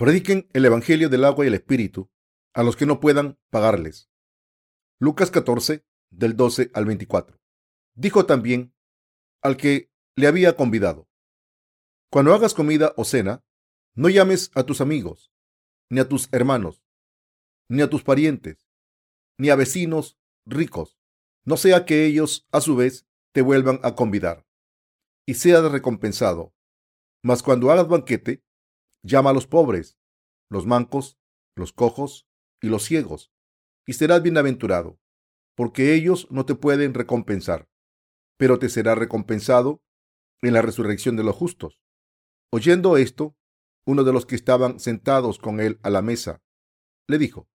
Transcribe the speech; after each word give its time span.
Prediquen 0.00 0.48
el 0.54 0.64
Evangelio 0.64 1.10
del 1.10 1.26
agua 1.26 1.44
y 1.44 1.48
el 1.48 1.52
Espíritu 1.52 2.10
a 2.54 2.62
los 2.62 2.74
que 2.74 2.86
no 2.86 3.00
puedan 3.00 3.38
pagarles. 3.50 4.10
Lucas 4.98 5.30
14, 5.30 5.84
del 6.08 6.38
12 6.38 6.70
al 6.72 6.86
24. 6.86 7.38
Dijo 7.96 8.24
también 8.24 8.74
al 9.42 9.58
que 9.58 9.92
le 10.16 10.26
había 10.26 10.56
convidado, 10.56 11.06
Cuando 12.10 12.32
hagas 12.32 12.54
comida 12.54 12.94
o 12.96 13.04
cena, 13.04 13.44
no 13.94 14.08
llames 14.08 14.50
a 14.54 14.62
tus 14.62 14.80
amigos, 14.80 15.34
ni 15.90 16.00
a 16.00 16.08
tus 16.08 16.32
hermanos, 16.32 16.82
ni 17.68 17.82
a 17.82 17.90
tus 17.90 18.02
parientes, 18.02 18.70
ni 19.36 19.50
a 19.50 19.54
vecinos 19.54 20.18
ricos, 20.46 20.98
no 21.44 21.58
sea 21.58 21.84
que 21.84 22.06
ellos 22.06 22.48
a 22.52 22.62
su 22.62 22.74
vez 22.74 23.06
te 23.34 23.42
vuelvan 23.42 23.78
a 23.82 23.94
convidar 23.96 24.46
y 25.26 25.34
seas 25.34 25.70
recompensado. 25.70 26.54
Mas 27.22 27.42
cuando 27.42 27.70
hagas 27.70 27.86
banquete, 27.86 28.42
llama 29.02 29.30
a 29.30 29.32
los 29.32 29.46
pobres, 29.46 29.98
los 30.50 30.66
mancos, 30.66 31.18
los 31.56 31.72
cojos 31.72 32.28
y 32.60 32.68
los 32.68 32.84
ciegos, 32.84 33.32
y 33.86 33.94
serás 33.94 34.22
bienaventurado, 34.22 34.98
porque 35.56 35.94
ellos 35.94 36.26
no 36.30 36.46
te 36.46 36.54
pueden 36.54 36.94
recompensar, 36.94 37.68
pero 38.36 38.58
te 38.58 38.68
será 38.68 38.94
recompensado 38.94 39.82
en 40.42 40.54
la 40.54 40.62
resurrección 40.62 41.16
de 41.16 41.24
los 41.24 41.36
justos. 41.36 41.80
Oyendo 42.52 42.96
esto, 42.96 43.36
uno 43.86 44.04
de 44.04 44.12
los 44.12 44.26
que 44.26 44.36
estaban 44.36 44.80
sentados 44.80 45.38
con 45.38 45.60
él 45.60 45.78
a 45.82 45.90
la 45.90 46.02
mesa, 46.02 46.42
le 47.06 47.18
dijo, 47.18 47.48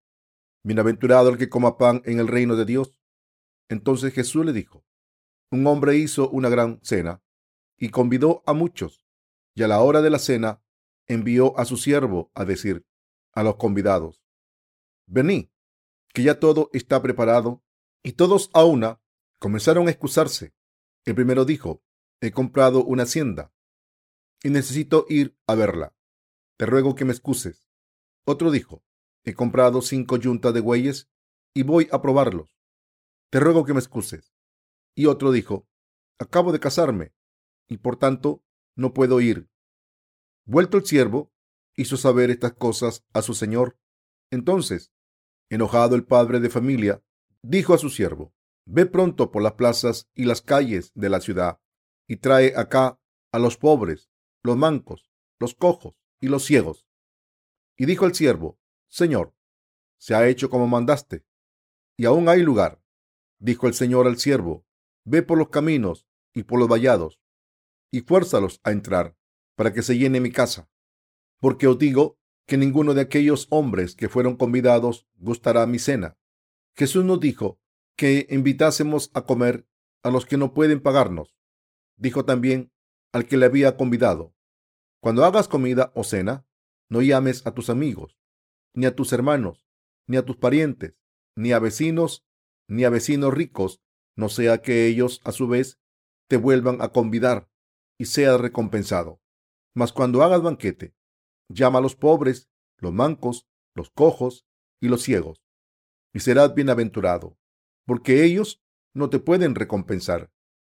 Bienaventurado 0.65 1.29
el 1.29 1.37
que 1.37 1.47
coma 1.47 1.77
pan 1.77 2.01
en 2.05 2.19
el 2.19 2.27
reino 2.27 2.55
de 2.55 2.65
Dios. 2.65 2.97
Entonces 3.69 4.13
Jesús 4.15 4.43
le 4.43 4.51
dijo, 4.51 4.83
un 5.51 5.67
hombre 5.67 5.95
hizo 5.95 6.27
una 6.29 6.49
gran 6.49 6.79
cena 6.81 7.21
y 7.77 7.89
convidó 7.89 8.41
a 8.47 8.53
muchos, 8.53 9.05
y 9.53 9.61
a 9.61 9.67
la 9.67 9.81
hora 9.81 10.01
de 10.01 10.09
la 10.09 10.17
cena 10.17 10.63
envió 11.07 11.57
a 11.59 11.65
su 11.65 11.77
siervo 11.77 12.31
a 12.33 12.45
decir 12.45 12.85
a 13.33 13.43
los 13.43 13.55
convidados, 13.55 14.25
Vení, 15.07 15.51
que 16.13 16.23
ya 16.23 16.39
todo 16.39 16.69
está 16.73 17.01
preparado. 17.01 17.63
Y 18.03 18.13
todos 18.13 18.49
a 18.53 18.63
una 18.63 19.01
comenzaron 19.39 19.87
a 19.87 19.91
excusarse. 19.91 20.53
El 21.05 21.15
primero 21.15 21.45
dijo, 21.45 21.83
he 22.21 22.31
comprado 22.31 22.83
una 22.83 23.03
hacienda 23.03 23.51
y 24.43 24.49
necesito 24.49 25.05
ir 25.09 25.37
a 25.47 25.55
verla. 25.55 25.95
Te 26.57 26.65
ruego 26.65 26.95
que 26.95 27.05
me 27.05 27.11
excuses. 27.11 27.67
Otro 28.25 28.51
dijo, 28.51 28.83
he 29.23 29.33
comprado 29.33 29.81
cinco 29.81 30.17
yuntas 30.17 30.53
de 30.53 30.61
bueyes 30.61 31.09
y 31.53 31.63
voy 31.63 31.87
a 31.91 32.01
probarlos. 32.01 32.55
Te 33.31 33.39
ruego 33.39 33.65
que 33.65 33.73
me 33.73 33.79
excuses. 33.79 34.33
Y 34.95 35.07
otro 35.07 35.31
dijo, 35.31 35.67
acabo 36.19 36.51
de 36.51 36.59
casarme 36.59 37.13
y 37.67 37.77
por 37.77 37.97
tanto 37.97 38.43
no 38.75 38.93
puedo 38.93 39.19
ir. 39.19 39.49
Vuelto 40.45 40.77
el 40.77 40.85
siervo, 40.85 41.31
hizo 41.75 41.97
saber 41.97 42.29
estas 42.29 42.53
cosas 42.53 43.03
a 43.13 43.21
su 43.21 43.33
señor. 43.33 43.77
Entonces, 44.31 44.93
enojado 45.49 45.95
el 45.95 46.05
padre 46.05 46.39
de 46.39 46.49
familia, 46.49 47.03
dijo 47.41 47.73
a 47.73 47.77
su 47.77 47.89
siervo, 47.89 48.33
Ve 48.67 48.87
pronto 48.87 49.31
por 49.31 49.43
las 49.43 49.53
plazas 49.53 50.09
y 50.15 50.25
las 50.25 50.41
calles 50.41 50.91
de 50.95 51.09
la 51.09 51.21
ciudad 51.21 51.59
y 52.07 52.17
trae 52.17 52.53
acá 52.55 52.99
a 53.31 53.37
los 53.37 53.57
pobres, 53.57 54.09
los 54.43 54.57
mancos, 54.57 55.11
los 55.39 55.53
cojos 55.53 55.95
y 56.19 56.29
los 56.29 56.45
ciegos. 56.45 56.87
Y 57.77 57.85
dijo 57.85 58.05
el 58.05 58.15
siervo, 58.15 58.59
Señor, 58.87 59.35
se 59.97 60.15
ha 60.15 60.27
hecho 60.27 60.49
como 60.49 60.67
mandaste, 60.67 61.25
y 61.97 62.05
aún 62.05 62.27
hay 62.29 62.41
lugar. 62.41 62.81
Dijo 63.39 63.67
el 63.67 63.73
Señor 63.73 64.07
al 64.07 64.17
siervo, 64.17 64.65
Ve 65.03 65.21
por 65.21 65.37
los 65.37 65.49
caminos 65.49 66.07
y 66.33 66.43
por 66.43 66.59
los 66.59 66.67
vallados 66.67 67.19
y 67.91 68.01
fuérzalos 68.01 68.59
a 68.63 68.71
entrar, 68.71 69.15
para 69.55 69.73
que 69.73 69.81
se 69.81 69.97
llene 69.97 70.19
mi 70.19 70.31
casa. 70.31 70.69
Porque 71.39 71.67
os 71.67 71.77
digo 71.77 72.17
que 72.45 72.57
ninguno 72.57 72.93
de 72.93 73.01
aquellos 73.01 73.47
hombres 73.49 73.95
que 73.95 74.09
fueron 74.09 74.35
convidados 74.35 75.07
gustará 75.15 75.65
mi 75.65 75.79
cena. 75.79 76.17
Jesús 76.75 77.03
nos 77.03 77.19
dijo 77.19 77.59
que 77.95 78.27
invitásemos 78.29 79.09
a 79.13 79.25
comer 79.25 79.67
a 80.03 80.11
los 80.11 80.25
que 80.25 80.37
no 80.37 80.53
pueden 80.53 80.81
pagarnos. 80.81 81.35
Dijo 81.97 82.25
también 82.25 82.71
al 83.11 83.25
que 83.25 83.37
le 83.37 83.45
había 83.45 83.77
convidado, 83.77 84.35
cuando 84.99 85.23
hagas 85.23 85.47
comida 85.47 85.91
o 85.95 86.03
cena, 86.03 86.45
no 86.89 87.01
llames 87.01 87.45
a 87.45 87.53
tus 87.53 87.69
amigos, 87.69 88.17
ni 88.73 88.85
a 88.85 88.95
tus 88.95 89.13
hermanos, 89.13 89.65
ni 90.07 90.17
a 90.17 90.25
tus 90.25 90.35
parientes, 90.35 90.95
ni 91.35 91.51
a 91.51 91.59
vecinos, 91.59 92.25
ni 92.67 92.83
a 92.83 92.89
vecinos 92.89 93.33
ricos, 93.33 93.81
no 94.15 94.29
sea 94.29 94.61
que 94.61 94.87
ellos 94.87 95.21
a 95.23 95.31
su 95.31 95.47
vez 95.47 95.79
te 96.27 96.37
vuelvan 96.37 96.81
a 96.81 96.89
convidar 96.89 97.49
y 97.97 98.05
seas 98.05 98.39
recompensado. 98.39 99.21
Mas 99.75 99.91
cuando 99.91 100.23
hagas 100.23 100.41
banquete, 100.41 100.95
llama 101.49 101.79
a 101.79 101.81
los 101.81 101.95
pobres, 101.95 102.49
los 102.77 102.93
mancos, 102.93 103.47
los 103.75 103.89
cojos 103.89 104.45
y 104.81 104.87
los 104.87 105.03
ciegos, 105.03 105.43
y 106.13 106.21
serás 106.21 106.55
bienaventurado, 106.55 107.37
porque 107.85 108.23
ellos 108.23 108.63
no 108.93 109.09
te 109.09 109.19
pueden 109.19 109.53
recompensar, 109.53 110.31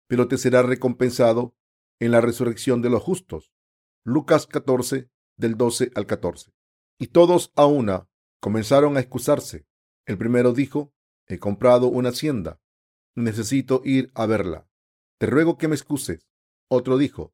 pero 0.08 0.28
te 0.28 0.38
será 0.38 0.62
recompensado 0.64 1.56
en 2.00 2.12
la 2.12 2.22
resurrección 2.22 2.82
de 2.82 2.90
los 2.90 3.02
justos. 3.02 3.52
Lucas 4.04 4.48
14, 4.48 5.10
del 5.38 5.56
12 5.56 5.92
al 5.96 6.06
14. 6.06 6.52
Y 7.00 7.08
todos 7.08 7.54
a 7.56 7.66
una 7.66 8.10
comenzaron 8.42 8.98
a 8.98 9.00
excusarse. 9.00 9.66
El 10.06 10.18
primero 10.18 10.54
dijo, 10.54 10.94
he 11.28 11.40
comprado 11.40 11.88
una 11.88 12.10
hacienda, 12.10 12.60
necesito 13.16 13.82
ir 13.86 14.12
a 14.16 14.26
verla. 14.26 14.68
Te 15.20 15.28
ruego 15.28 15.58
que 15.58 15.68
me 15.68 15.76
excuses. 15.76 16.28
Otro 16.70 16.98
dijo, 16.98 17.34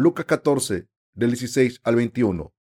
Lucas 0.00 0.26
14, 0.26 0.88
del 1.14 1.30
16 1.30 1.80
al 1.82 1.96
21. 1.96 2.54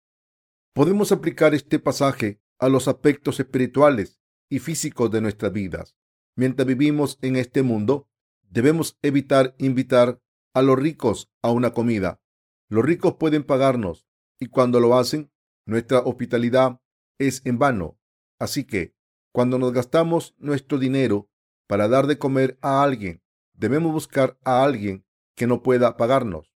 Podemos 0.72 1.12
aplicar 1.12 1.54
este 1.54 1.78
pasaje 1.78 2.41
a 2.58 2.70
los 2.70 2.88
aspectos 2.88 3.38
espirituales 3.38 4.22
y 4.48 4.58
físicos 4.58 5.10
de 5.10 5.20
nuestras 5.20 5.52
vidas. 5.52 5.98
Mientras 6.34 6.66
vivimos 6.66 7.19
en 7.20 7.36
este 7.36 7.62
mundo, 7.62 8.08
debemos 8.41 8.98
evitar 9.02 9.54
invitar 9.58 10.19
a 10.54 10.62
los 10.62 10.78
ricos 10.78 11.30
a 11.42 11.50
una 11.50 11.74
comida. 11.74 12.22
Los 12.70 12.86
ricos 12.86 13.16
pueden 13.16 13.44
pagarnos 13.44 14.06
y 14.41 14.47
cuando 14.47 14.80
lo 14.80 14.97
hacen, 14.97 15.30
nuestra 15.66 15.98
hospitalidad 15.98 16.80
es 17.18 17.42
en 17.44 17.58
vano. 17.58 17.98
Así 18.38 18.64
que, 18.64 18.94
cuando 19.34 19.58
nos 19.58 19.74
gastamos 19.74 20.34
nuestro 20.38 20.78
dinero 20.78 21.28
para 21.66 21.86
dar 21.86 22.06
de 22.06 22.16
comer 22.16 22.56
a 22.62 22.82
alguien, 22.82 23.22
debemos 23.53 23.92
buscar 23.92 24.38
a 24.42 24.64
alguien 24.64 25.04
que 25.34 25.47
no 25.47 25.62
pueda 25.62 25.98
pagarnos. 25.98 26.55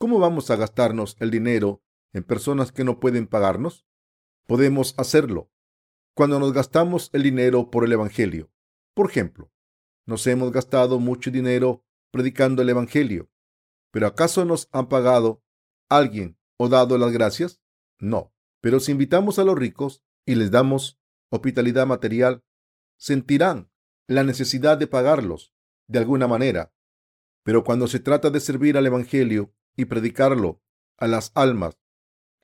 ¿Cómo 0.00 0.20
vamos 0.20 0.48
a 0.52 0.56
gastarnos 0.56 1.16
el 1.18 1.32
dinero 1.32 1.82
en 2.12 2.22
personas 2.22 2.70
que 2.70 2.84
no 2.84 3.00
pueden 3.00 3.26
pagarnos? 3.26 3.84
Podemos 4.46 4.94
hacerlo 4.96 5.50
cuando 6.14 6.38
nos 6.38 6.52
gastamos 6.52 7.10
el 7.12 7.24
dinero 7.24 7.68
por 7.68 7.84
el 7.84 7.92
Evangelio. 7.92 8.48
Por 8.94 9.10
ejemplo, 9.10 9.50
nos 10.06 10.24
hemos 10.28 10.52
gastado 10.52 11.00
mucho 11.00 11.32
dinero 11.32 11.84
predicando 12.12 12.62
el 12.62 12.68
Evangelio, 12.68 13.28
pero 13.90 14.06
¿acaso 14.06 14.44
nos 14.44 14.68
han 14.70 14.88
pagado 14.88 15.42
alguien 15.88 16.38
o 16.58 16.68
dado 16.68 16.96
las 16.96 17.10
gracias? 17.10 17.60
No, 17.98 18.32
pero 18.60 18.78
si 18.78 18.92
invitamos 18.92 19.40
a 19.40 19.44
los 19.44 19.58
ricos 19.58 20.04
y 20.24 20.36
les 20.36 20.52
damos 20.52 21.00
hospitalidad 21.28 21.88
material, 21.88 22.44
sentirán 22.98 23.68
la 24.06 24.22
necesidad 24.22 24.78
de 24.78 24.86
pagarlos 24.86 25.52
de 25.88 25.98
alguna 25.98 26.28
manera. 26.28 26.72
Pero 27.42 27.64
cuando 27.64 27.88
se 27.88 27.98
trata 27.98 28.30
de 28.30 28.38
servir 28.38 28.76
al 28.76 28.86
Evangelio 28.86 29.52
y 29.78 29.86
predicarlo 29.86 30.60
a 30.98 31.06
las 31.06 31.30
almas. 31.34 31.78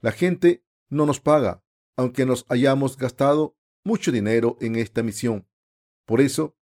La 0.01 0.13
gente 0.13 0.65
no 0.89 1.05
nos 1.05 1.21
paga, 1.21 1.65
aunque 1.97 2.25
nos 2.25 2.47
hayamos 2.49 2.97
gastado 2.97 3.59
mucho 3.85 4.13
dinero 4.13 4.57
en 4.61 4.77
esta 4.77 5.03
misión. 5.03 5.47
Por 6.07 6.21
eso, 6.21 6.57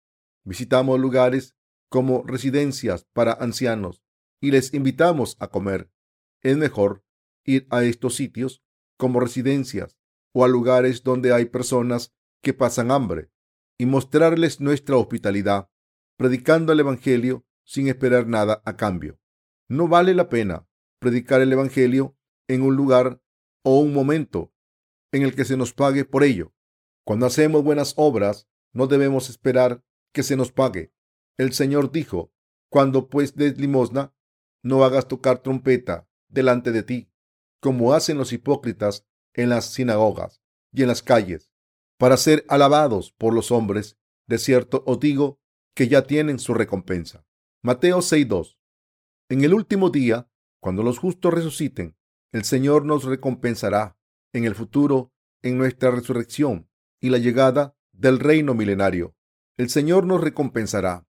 visitamos 0.44 1.00
lugares 1.00 1.56
como 1.88 2.22
residencias 2.22 3.06
para 3.14 3.32
ancianos 3.32 4.04
y 4.40 4.50
les 4.50 4.74
invitamos 4.74 5.36
a 5.40 5.48
comer. 5.48 5.90
Es 6.42 6.56
mejor 6.58 7.02
ir 7.44 7.66
a 7.70 7.82
estos 7.82 8.14
sitios 8.14 8.62
como 8.98 9.20
residencias 9.20 9.98
o 10.34 10.44
a 10.44 10.48
lugares 10.48 11.02
donde 11.02 11.32
hay 11.32 11.46
personas 11.46 12.14
que 12.42 12.52
pasan 12.52 12.90
hambre 12.90 13.30
y 13.78 13.86
mostrarles 13.86 14.60
nuestra 14.60 14.98
hospitalidad, 14.98 15.70
predicando 16.18 16.72
el 16.74 16.80
Evangelio 16.80 17.46
sin 17.64 17.88
esperar 17.88 18.26
nada 18.26 18.60
a 18.66 18.76
cambio. 18.76 19.18
No 19.68 19.86
vale 19.86 20.14
la 20.14 20.28
pena 20.28 20.66
predicar 20.98 21.40
el 21.40 21.52
Evangelio 21.52 22.16
en 22.48 22.62
un 22.62 22.74
lugar 22.74 23.22
o 23.62 23.78
un 23.78 23.92
momento 23.92 24.52
en 25.12 25.22
el 25.22 25.34
que 25.34 25.44
se 25.44 25.56
nos 25.56 25.72
pague 25.72 26.04
por 26.04 26.24
ello. 26.24 26.54
Cuando 27.04 27.26
hacemos 27.26 27.62
buenas 27.62 27.94
obras, 27.96 28.48
no 28.72 28.86
debemos 28.86 29.28
esperar 29.30 29.84
que 30.12 30.22
se 30.22 30.36
nos 30.36 30.52
pague. 30.52 30.92
El 31.38 31.52
Señor 31.52 31.92
dijo, 31.92 32.32
cuando 32.70 33.08
pues 33.08 33.34
des 33.34 33.58
limosna, 33.58 34.14
no 34.62 34.84
hagas 34.84 35.08
tocar 35.08 35.38
trompeta 35.38 36.08
delante 36.28 36.72
de 36.72 36.82
ti, 36.82 37.10
como 37.60 37.92
hacen 37.92 38.18
los 38.18 38.32
hipócritas 38.32 39.06
en 39.34 39.48
las 39.48 39.66
sinagogas 39.66 40.42
y 40.72 40.82
en 40.82 40.88
las 40.88 41.02
calles, 41.02 41.52
para 41.98 42.16
ser 42.16 42.44
alabados 42.48 43.12
por 43.12 43.34
los 43.34 43.50
hombres. 43.50 43.96
De 44.26 44.38
cierto 44.38 44.82
os 44.86 45.00
digo 45.00 45.40
que 45.74 45.88
ya 45.88 46.02
tienen 46.02 46.38
su 46.38 46.52
recompensa. 46.54 47.26
Mateo 47.62 47.98
6.2. 47.98 48.57
En 49.30 49.44
el 49.44 49.52
último 49.52 49.90
día, 49.90 50.30
cuando 50.58 50.82
los 50.82 50.98
justos 50.98 51.34
resuciten, 51.34 51.96
el 52.32 52.44
Señor 52.44 52.86
nos 52.86 53.04
recompensará 53.04 53.98
en 54.32 54.44
el 54.44 54.54
futuro 54.54 55.12
en 55.42 55.58
nuestra 55.58 55.90
resurrección 55.90 56.70
y 56.98 57.10
la 57.10 57.18
llegada 57.18 57.76
del 57.92 58.20
reino 58.20 58.54
milenario. 58.54 59.14
El 59.58 59.68
Señor 59.68 60.06
nos 60.06 60.22
recompensará. 60.22 61.06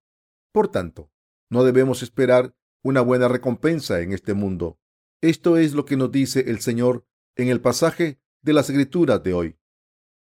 Por 0.52 0.70
tanto, 0.70 1.12
no 1.50 1.64
debemos 1.64 2.04
esperar 2.04 2.54
una 2.84 3.00
buena 3.02 3.30
recompensa 3.30 4.02
en 4.02 4.12
este 4.12 4.34
mundo. 4.34 4.80
Esto 5.22 5.58
es 5.58 5.74
lo 5.74 5.86
que 5.86 5.96
nos 5.96 6.12
dice 6.12 6.42
el 6.48 6.60
Señor 6.60 7.06
en 7.38 7.48
el 7.48 7.62
pasaje 7.62 8.20
de 8.42 8.54
las 8.54 8.70
Escrituras 8.70 9.24
de 9.24 9.34
hoy. 9.34 9.60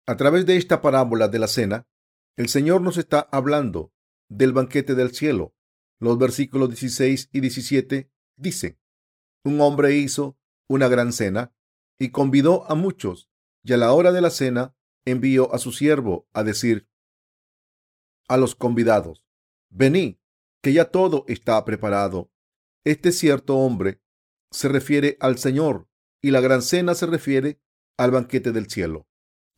A 0.07 0.17
través 0.17 0.47
de 0.47 0.57
esta 0.57 0.81
parábola 0.81 1.27
de 1.27 1.39
la 1.41 1.49
cena, 1.49 1.89
el 2.37 2.49
Señor 2.49 2.83
nos 2.83 2.99
está 2.99 3.29
hablando 3.33 3.93
del 4.29 4.53
banquete 4.53 4.95
del 4.95 5.13
cielo. 5.13 5.55
Los 6.01 6.19
versículos 6.19 6.71
16 6.71 7.29
y 7.31 7.41
17 7.41 8.11
dicen, 8.37 8.79
un 9.45 9.61
hombre 9.61 9.95
hizo 9.97 10.39
una 10.69 10.89
gran 10.89 11.13
cena 11.13 11.55
y 11.99 12.11
convidó 12.11 12.71
a 12.71 12.75
muchos, 12.75 13.31
y 13.63 13.75
a 13.75 13.77
la 13.77 13.93
hora 13.93 14.11
de 14.11 14.23
la 14.23 14.31
cena 14.31 14.75
envió 15.05 15.55
a 15.55 15.59
su 15.59 15.73
siervo 15.73 16.27
a 16.33 16.43
decir 16.43 16.89
a 18.29 18.37
los 18.37 18.55
convidados, 18.55 19.25
venid, 19.71 20.17
que 20.63 20.73
ya 20.73 20.87
todo 20.87 21.25
está 21.27 21.63
preparado. 21.65 22.31
Este 22.85 23.11
cierto 23.13 23.57
hombre 23.57 24.01
se 24.53 24.69
refiere 24.69 25.17
al 25.21 25.37
Señor 25.37 25.89
y 26.23 26.31
la 26.31 26.41
gran 26.41 26.63
cena 26.63 26.95
se 26.95 27.07
refiere 27.07 27.61
al 27.99 28.13
banquete 28.13 28.53
del 28.53 28.71
cielo, 28.71 29.09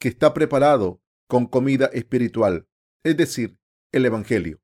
que 0.00 0.09
está 0.09 0.33
preparado 0.33 1.03
con 1.29 1.47
comida 1.47 1.87
espiritual, 1.93 2.67
es 3.05 3.17
decir, 3.17 3.59
el 3.93 4.06
Evangelio. 4.06 4.62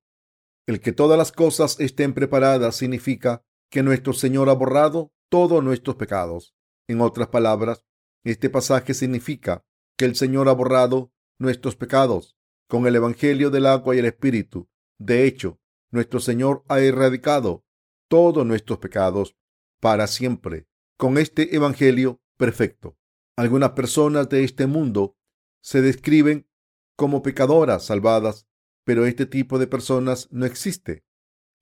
El 0.68 0.82
que 0.82 0.92
todas 0.92 1.16
las 1.16 1.32
cosas 1.32 1.80
estén 1.80 2.12
preparadas 2.12 2.76
significa 2.76 3.42
que 3.70 3.82
nuestro 3.82 4.12
Señor 4.12 4.50
ha 4.50 4.52
borrado 4.52 5.14
todos 5.30 5.64
nuestros 5.64 5.96
pecados. 5.96 6.54
En 6.86 7.00
otras 7.00 7.28
palabras, 7.28 7.86
este 8.22 8.50
pasaje 8.50 8.92
significa 8.92 9.64
que 9.96 10.04
el 10.04 10.14
Señor 10.14 10.46
ha 10.46 10.52
borrado 10.52 11.10
nuestros 11.38 11.74
pecados 11.74 12.36
con 12.68 12.86
el 12.86 12.96
Evangelio 12.96 13.48
del 13.48 13.64
agua 13.64 13.96
y 13.96 14.00
el 14.00 14.04
Espíritu. 14.04 14.68
De 14.98 15.24
hecho, 15.24 15.58
nuestro 15.90 16.20
Señor 16.20 16.64
ha 16.68 16.80
erradicado 16.80 17.64
todos 18.06 18.44
nuestros 18.44 18.78
pecados 18.78 19.38
para 19.80 20.06
siempre 20.06 20.68
con 20.98 21.16
este 21.16 21.56
Evangelio 21.56 22.20
perfecto. 22.36 22.98
Algunas 23.36 23.70
personas 23.70 24.28
de 24.28 24.44
este 24.44 24.66
mundo 24.66 25.16
se 25.62 25.80
describen 25.80 26.46
como 26.94 27.22
pecadoras 27.22 27.86
salvadas, 27.86 28.47
pero 28.88 29.04
este 29.04 29.26
tipo 29.26 29.58
de 29.58 29.66
personas 29.66 30.28
no 30.30 30.46
existe. 30.46 31.04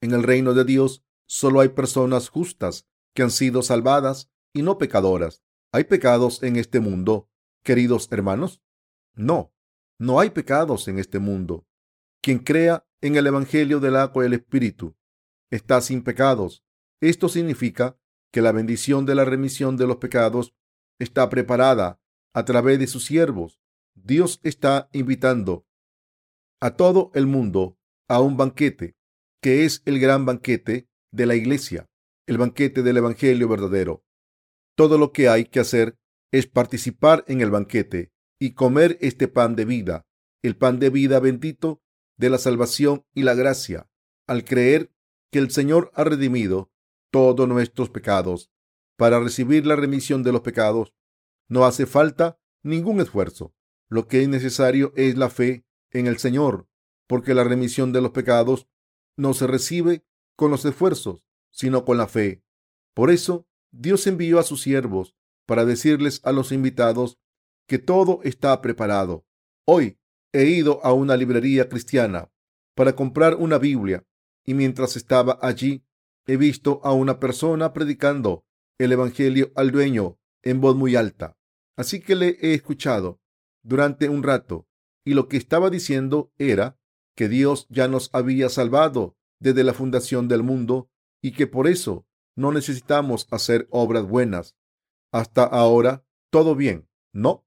En 0.00 0.12
el 0.12 0.22
reino 0.22 0.54
de 0.54 0.64
Dios 0.64 1.04
solo 1.26 1.58
hay 1.58 1.70
personas 1.70 2.28
justas 2.28 2.86
que 3.16 3.24
han 3.24 3.32
sido 3.32 3.62
salvadas 3.62 4.30
y 4.52 4.62
no 4.62 4.78
pecadoras. 4.78 5.42
¿Hay 5.72 5.82
pecados 5.82 6.44
en 6.44 6.54
este 6.54 6.78
mundo, 6.78 7.28
queridos 7.64 8.06
hermanos? 8.12 8.62
No, 9.16 9.52
no 9.98 10.20
hay 10.20 10.30
pecados 10.30 10.86
en 10.86 11.00
este 11.00 11.18
mundo. 11.18 11.66
Quien 12.22 12.38
crea 12.38 12.86
en 13.00 13.16
el 13.16 13.26
Evangelio 13.26 13.80
del 13.80 13.96
agua 13.96 14.22
y 14.22 14.26
el 14.28 14.34
Espíritu 14.34 14.96
está 15.50 15.80
sin 15.80 16.04
pecados. 16.04 16.64
Esto 17.00 17.28
significa 17.28 17.98
que 18.30 18.40
la 18.40 18.52
bendición 18.52 19.04
de 19.04 19.16
la 19.16 19.24
remisión 19.24 19.76
de 19.76 19.88
los 19.88 19.96
pecados 19.96 20.54
está 21.00 21.28
preparada 21.28 22.00
a 22.32 22.44
través 22.44 22.78
de 22.78 22.86
sus 22.86 23.04
siervos. 23.04 23.60
Dios 23.96 24.38
está 24.44 24.88
invitando 24.92 25.65
a 26.60 26.76
todo 26.76 27.10
el 27.14 27.26
mundo 27.26 27.78
a 28.08 28.20
un 28.20 28.36
banquete, 28.36 28.96
que 29.42 29.64
es 29.64 29.82
el 29.84 29.98
gran 29.98 30.26
banquete 30.26 30.88
de 31.12 31.26
la 31.26 31.34
iglesia 31.34 31.88
el 32.26 32.38
banquete 32.38 32.82
del 32.82 32.96
Evangelio 32.96 33.48
verdadero. 33.48 34.04
Todo 34.76 34.98
lo 34.98 35.12
que 35.12 35.28
hay 35.28 35.46
que 35.46 35.60
hacer 35.60 35.96
es 36.32 36.46
participar 36.46 37.24
en 37.28 37.40
el 37.40 37.50
banquete 37.50 38.12
y 38.38 38.52
comer 38.52 38.98
este 39.00 39.28
pan 39.28 39.56
de 39.56 39.64
vida, 39.64 40.06
el 40.42 40.56
pan 40.56 40.78
de 40.78 40.90
vida 40.90 41.20
bendito 41.20 41.80
de 42.18 42.30
la 42.30 42.38
salvación 42.38 43.04
y 43.14 43.22
la 43.22 43.34
gracia, 43.34 43.88
al 44.26 44.44
creer 44.44 44.92
que 45.30 45.38
el 45.38 45.50
Señor 45.50 45.90
ha 45.94 46.04
redimido 46.04 46.70
todos 47.10 47.48
nuestros 47.48 47.90
pecados. 47.90 48.50
Para 48.96 49.20
recibir 49.20 49.66
la 49.66 49.76
remisión 49.76 50.22
de 50.22 50.32
los 50.32 50.40
pecados 50.40 50.94
no 51.48 51.64
hace 51.64 51.86
falta 51.86 52.38
ningún 52.62 53.00
esfuerzo. 53.00 53.54
Lo 53.88 54.08
que 54.08 54.22
es 54.22 54.28
necesario 54.28 54.92
es 54.96 55.16
la 55.16 55.30
fe 55.30 55.64
en 55.98 56.06
el 56.06 56.18
Señor, 56.18 56.68
porque 57.06 57.34
la 57.34 57.44
remisión 57.44 57.92
de 57.92 58.00
los 58.00 58.10
pecados 58.10 58.68
no 59.16 59.34
se 59.34 59.46
recibe 59.46 60.04
con 60.36 60.50
los 60.50 60.64
esfuerzos, 60.64 61.24
sino 61.50 61.84
con 61.84 61.96
la 61.98 62.06
fe. 62.06 62.42
Por 62.94 63.10
eso, 63.10 63.46
Dios 63.70 64.06
envió 64.06 64.38
a 64.38 64.42
sus 64.42 64.62
siervos 64.62 65.16
para 65.46 65.64
decirles 65.64 66.20
a 66.24 66.32
los 66.32 66.52
invitados 66.52 67.18
que 67.66 67.78
todo 67.78 68.20
está 68.24 68.60
preparado. 68.60 69.24
Hoy 69.64 69.98
he 70.32 70.44
ido 70.44 70.84
a 70.84 70.92
una 70.92 71.16
librería 71.16 71.68
cristiana 71.68 72.30
para 72.74 72.94
comprar 72.94 73.36
una 73.36 73.58
Biblia 73.58 74.06
y 74.44 74.54
mientras 74.54 74.96
estaba 74.96 75.38
allí 75.40 75.84
he 76.26 76.36
visto 76.36 76.80
a 76.84 76.92
una 76.92 77.18
persona 77.18 77.72
predicando 77.72 78.44
el 78.78 78.92
Evangelio 78.92 79.52
al 79.54 79.70
dueño 79.70 80.18
en 80.42 80.60
voz 80.60 80.76
muy 80.76 80.96
alta. 80.96 81.36
Así 81.76 82.00
que 82.00 82.14
le 82.14 82.38
he 82.40 82.54
escuchado 82.54 83.20
durante 83.62 84.08
un 84.08 84.22
rato 84.22 84.66
y 85.06 85.14
lo 85.14 85.28
que 85.28 85.36
estaba 85.36 85.70
diciendo 85.70 86.32
era 86.36 86.78
que 87.14 87.28
Dios 87.28 87.66
ya 87.70 87.86
nos 87.86 88.10
había 88.12 88.48
salvado 88.48 89.16
desde 89.38 89.62
la 89.62 89.72
fundación 89.72 90.26
del 90.26 90.42
mundo 90.42 90.90
y 91.22 91.32
que 91.32 91.46
por 91.46 91.68
eso 91.68 92.06
no 92.34 92.50
necesitamos 92.50 93.28
hacer 93.30 93.68
obras 93.70 94.04
buenas. 94.04 94.56
Hasta 95.12 95.44
ahora, 95.44 96.04
todo 96.30 96.56
bien, 96.56 96.88
¿no? 97.12 97.46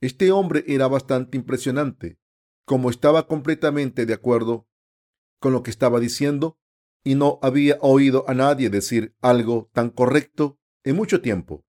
Este 0.00 0.32
hombre 0.32 0.64
era 0.66 0.88
bastante 0.88 1.36
impresionante, 1.36 2.18
como 2.64 2.88
estaba 2.88 3.26
completamente 3.28 4.06
de 4.06 4.14
acuerdo 4.14 4.66
con 5.38 5.52
lo 5.52 5.62
que 5.62 5.70
estaba 5.70 6.00
diciendo 6.00 6.58
y 7.04 7.14
no 7.14 7.38
había 7.42 7.76
oído 7.82 8.24
a 8.26 8.32
nadie 8.32 8.70
decir 8.70 9.14
algo 9.20 9.70
tan 9.74 9.90
correcto 9.90 10.58
en 10.82 10.96
mucho 10.96 11.20
tiempo. 11.20 11.66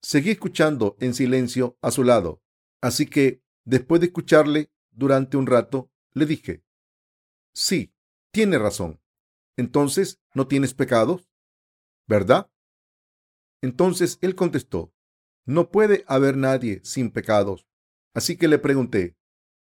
Seguí 0.00 0.30
escuchando 0.30 0.96
en 0.98 1.12
silencio 1.12 1.76
a 1.82 1.90
su 1.90 2.04
lado, 2.04 2.42
así 2.80 3.06
que 3.06 3.45
después 3.66 4.00
de 4.00 4.06
escucharle 4.06 4.70
durante 4.90 5.36
un 5.36 5.46
rato, 5.46 5.90
le 6.14 6.24
dije, 6.24 6.64
sí, 7.52 7.92
tiene 8.32 8.58
razón 8.58 8.98
entonces 9.56 10.20
no 10.34 10.46
tienes 10.46 10.74
pecados, 10.74 11.28
¿verdad? 12.06 12.50
Entonces 13.62 14.18
él 14.20 14.34
contestó, 14.34 14.92
no 15.44 15.70
puede 15.70 16.04
haber 16.06 16.36
nadie 16.36 16.80
sin 16.84 17.10
pecados. 17.10 17.66
Así 18.14 18.36
que 18.36 18.48
le 18.48 18.58
pregunté, 18.58 19.16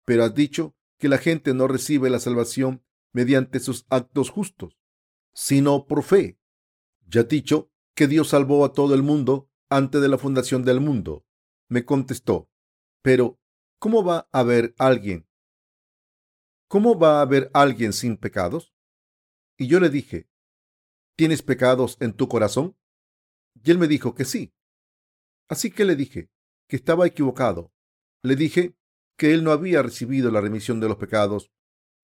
pero 0.05 0.24
has 0.24 0.35
dicho 0.35 0.75
que 1.00 1.09
la 1.09 1.17
gente 1.17 1.53
no 1.53 1.67
recibe 1.67 2.09
la 2.09 2.19
salvación 2.19 2.83
mediante 3.13 3.59
sus 3.59 3.85
actos 3.89 4.29
justos, 4.29 4.77
sino 5.33 5.88
por 5.88 6.03
fe. 6.03 6.38
Ya 7.07 7.21
has 7.21 7.27
dicho 7.27 7.71
que 7.95 8.07
Dios 8.07 8.29
salvó 8.29 8.65
a 8.65 8.74
todo 8.74 8.93
el 8.93 9.03
mundo 9.03 9.50
antes 9.69 10.01
de 10.01 10.09
la 10.09 10.17
fundación 10.17 10.63
del 10.63 10.81
mundo. 10.81 11.25
Me 11.69 11.85
contestó, 11.85 12.50
pero 13.01 13.39
¿cómo 13.86 14.04
va 14.04 14.27
a 14.32 14.39
haber 14.39 14.74
alguien? 14.80 15.27
¿Cómo 16.68 16.98
va 16.98 17.20
a 17.20 17.22
haber 17.22 17.51
alguien 17.54 17.94
sin 17.94 18.18
pecados? 18.18 18.74
Y 19.60 19.68
yo 19.68 19.80
le 19.80 19.89
dije, 19.89 20.27
¿tienes 21.15 21.44
pecados 21.44 21.96
en 22.00 22.13
tu 22.13 22.27
corazón? 22.27 22.75
Y 23.63 23.70
él 23.70 23.77
me 23.77 23.88
dijo 23.88 24.15
que 24.15 24.25
sí. 24.25 24.56
Así 25.48 25.70
que 25.70 25.86
le 25.86 25.96
dije 25.96 26.32
que 26.68 26.77
estaba 26.77 27.06
equivocado. 27.06 27.72
Le 28.24 28.36
dije 28.36 28.75
que 29.20 29.36
él 29.36 29.44
no 29.44 29.51
había 29.51 29.84
recibido 29.84 30.32
la 30.32 30.42
remisión 30.42 30.80
de 30.80 30.88
los 30.88 30.98
pecados. 30.98 31.51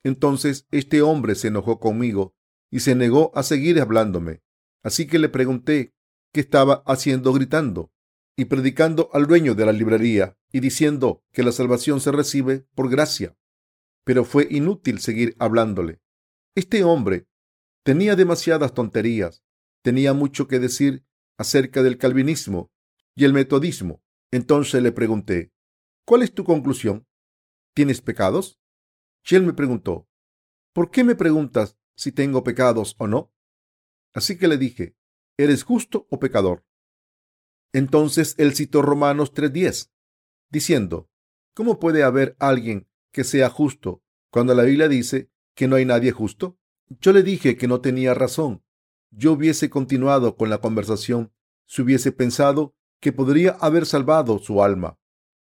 Entonces 0.03 0.67
este 0.69 1.01
hombre 1.01 1.33
se 1.33 1.47
enojó 1.47 1.79
conmigo 1.79 2.35
y 2.69 2.81
se 2.81 2.93
negó 2.93 3.31
a 3.33 3.41
seguir 3.41 3.81
hablándome. 3.81 4.43
Así 4.83 5.07
que 5.07 5.17
le 5.17 5.29
pregunté 5.29 5.95
qué 6.31 6.41
estaba 6.41 6.83
haciendo 6.85 7.33
gritando 7.33 7.91
y 8.35 8.45
predicando 8.45 9.09
al 9.13 9.27
dueño 9.27 9.55
de 9.55 9.65
la 9.65 9.71
librería 9.71 10.37
y 10.51 10.59
diciendo 10.59 11.23
que 11.31 11.43
la 11.43 11.51
salvación 11.51 11.99
se 11.99 12.11
recibe 12.11 12.65
por 12.75 12.89
gracia. 12.89 13.37
Pero 14.03 14.25
fue 14.25 14.47
inútil 14.49 14.99
seguir 14.99 15.35
hablándole. 15.39 16.01
Este 16.55 16.83
hombre 16.83 17.27
Tenía 17.83 18.15
demasiadas 18.15 18.75
tonterías. 18.75 19.43
Tenía 19.81 20.13
mucho 20.13 20.47
que 20.47 20.59
decir 20.59 21.03
acerca 21.37 21.81
del 21.81 21.97
calvinismo 21.97 22.71
y 23.15 23.25
el 23.25 23.33
metodismo. 23.33 24.03
Entonces 24.29 24.83
le 24.83 24.91
pregunté, 24.91 25.51
¿Cuál 26.05 26.21
es 26.21 26.33
tu 26.33 26.43
conclusión? 26.43 27.07
¿Tienes 27.73 28.01
pecados? 28.01 28.59
Shell 29.23 29.43
me 29.43 29.53
preguntó, 29.53 30.07
¿por 30.73 30.91
qué 30.91 31.03
me 31.03 31.15
preguntas 31.15 31.77
si 31.95 32.11
tengo 32.11 32.43
pecados 32.43 32.95
o 32.99 33.07
no? 33.07 33.33
Así 34.13 34.37
que 34.37 34.47
le 34.47 34.57
dije, 34.57 34.95
¿eres 35.37 35.63
justo 35.63 36.07
o 36.09 36.19
pecador? 36.19 36.65
Entonces 37.73 38.35
él 38.37 38.53
citó 38.53 38.81
Romanos 38.81 39.33
3:10, 39.33 39.91
diciendo, 40.49 41.09
¿cómo 41.53 41.79
puede 41.79 42.03
haber 42.03 42.35
alguien 42.39 42.87
que 43.11 43.23
sea 43.23 43.49
justo 43.49 44.03
cuando 44.29 44.53
la 44.53 44.63
Biblia 44.63 44.87
dice 44.87 45.29
que 45.55 45.67
no 45.67 45.75
hay 45.75 45.85
nadie 45.85 46.11
justo? 46.11 46.57
Yo 46.99 47.13
le 47.13 47.23
dije 47.23 47.55
que 47.55 47.67
no 47.67 47.81
tenía 47.81 48.13
razón. 48.13 48.63
Yo 49.11 49.33
hubiese 49.33 49.69
continuado 49.69 50.35
con 50.35 50.49
la 50.49 50.59
conversación 50.59 51.33
si 51.65 51.81
hubiese 51.81 52.11
pensado 52.11 52.75
que 52.99 53.13
podría 53.13 53.51
haber 53.51 53.85
salvado 53.85 54.39
su 54.39 54.63
alma, 54.63 54.99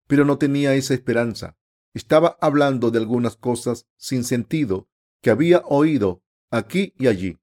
pero 0.06 0.24
no 0.24 0.38
tenía 0.38 0.74
esa 0.74 0.94
esperanza. 0.94 1.56
Estaba 1.94 2.36
hablando 2.40 2.90
de 2.90 2.98
algunas 2.98 3.36
cosas 3.36 3.86
sin 3.96 4.24
sentido 4.24 4.88
que 5.22 5.30
había 5.30 5.62
oído 5.66 6.22
aquí 6.50 6.94
y 6.98 7.06
allí. 7.06 7.38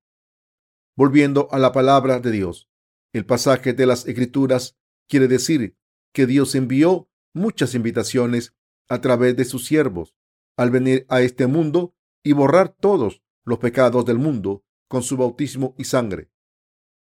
Volviendo 0.96 1.48
a 1.52 1.60
la 1.60 1.72
palabra 1.72 2.20
de 2.20 2.32
Dios, 2.32 2.70
el 3.14 3.26
pasaje 3.26 3.74
de 3.74 3.86
las 3.86 4.08
Escrituras 4.08 4.76
quiere 5.08 5.28
decir 5.28 5.78
que 6.12 6.26
Dios 6.26 6.56
envió 6.56 7.10
muchas 7.34 7.76
invitaciones 7.76 8.56
a 8.90 9.02
través 9.02 9.36
de 9.38 9.46
sus 9.46 9.66
siervos 9.66 10.16
al 10.58 10.72
venir 10.72 11.06
a 11.10 11.22
este 11.22 11.48
mundo 11.48 11.96
y 12.24 12.34
borrar 12.34 12.70
todos 12.70 13.24
los 13.46 13.60
pecados 13.60 14.06
del 14.06 14.18
mundo 14.18 14.64
con 14.88 15.04
su 15.04 15.18
bautismo 15.18 15.76
y 15.78 15.86
sangre. 15.86 16.30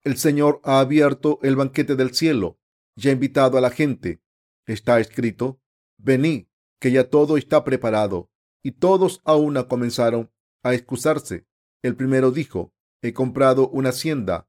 El 0.03 0.17
Señor 0.17 0.61
ha 0.63 0.79
abierto 0.79 1.39
el 1.43 1.55
banquete 1.55 1.95
del 1.95 2.13
cielo 2.13 2.59
y 2.95 3.09
ha 3.09 3.11
invitado 3.11 3.57
a 3.57 3.61
la 3.61 3.69
gente. 3.69 4.21
Está 4.65 4.99
escrito, 4.99 5.61
venid, 5.97 6.45
que 6.79 6.91
ya 6.91 7.09
todo 7.09 7.37
está 7.37 7.63
preparado. 7.63 8.29
Y 8.63 8.73
todos 8.73 9.21
a 9.25 9.35
una 9.35 9.67
comenzaron 9.67 10.31
a 10.63 10.73
excusarse. 10.73 11.47
El 11.81 11.95
primero 11.95 12.31
dijo, 12.31 12.73
he 13.01 13.13
comprado 13.13 13.69
una 13.69 13.89
hacienda 13.89 14.48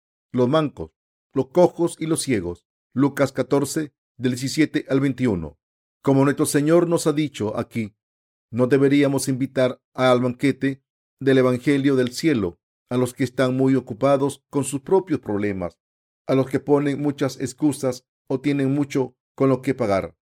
los 0.31 0.47
mancos, 0.49 0.91
los 1.33 1.47
cojos 1.47 1.95
y 1.99 2.05
los 2.05 2.21
ciegos. 2.21 2.65
Lucas 2.93 3.31
14, 3.31 3.93
del 4.17 4.31
17 4.31 4.85
al 4.89 4.99
21. 4.99 5.57
Como 6.01 6.23
nuestro 6.25 6.45
Señor 6.45 6.87
nos 6.87 7.07
ha 7.07 7.13
dicho 7.13 7.57
aquí, 7.57 7.95
no 8.51 8.67
deberíamos 8.67 9.27
invitar 9.29 9.81
al 9.93 10.19
banquete 10.19 10.83
del 11.19 11.37
Evangelio 11.37 11.95
del 11.95 12.11
cielo 12.11 12.59
a 12.89 12.97
los 12.97 13.13
que 13.13 13.23
están 13.23 13.55
muy 13.55 13.75
ocupados 13.75 14.43
con 14.49 14.65
sus 14.65 14.81
propios 14.81 15.21
problemas, 15.21 15.79
a 16.27 16.35
los 16.35 16.49
que 16.49 16.59
ponen 16.59 17.01
muchas 17.01 17.39
excusas 17.39 18.05
o 18.27 18.41
tienen 18.41 18.73
mucho 18.73 19.15
con 19.35 19.47
lo 19.47 19.61
que 19.61 19.73
pagar. 19.73 20.17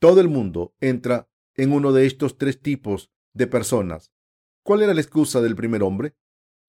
Todo 0.00 0.20
el 0.20 0.28
mundo 0.28 0.74
entra 0.80 1.30
en 1.54 1.72
uno 1.72 1.92
de 1.92 2.06
estos 2.06 2.38
tres 2.38 2.60
tipos 2.60 3.12
de 3.34 3.46
personas. 3.46 4.12
¿Cuál 4.64 4.82
era 4.82 4.94
la 4.94 5.00
excusa 5.00 5.40
del 5.40 5.54
primer 5.54 5.82
hombre? 5.82 6.16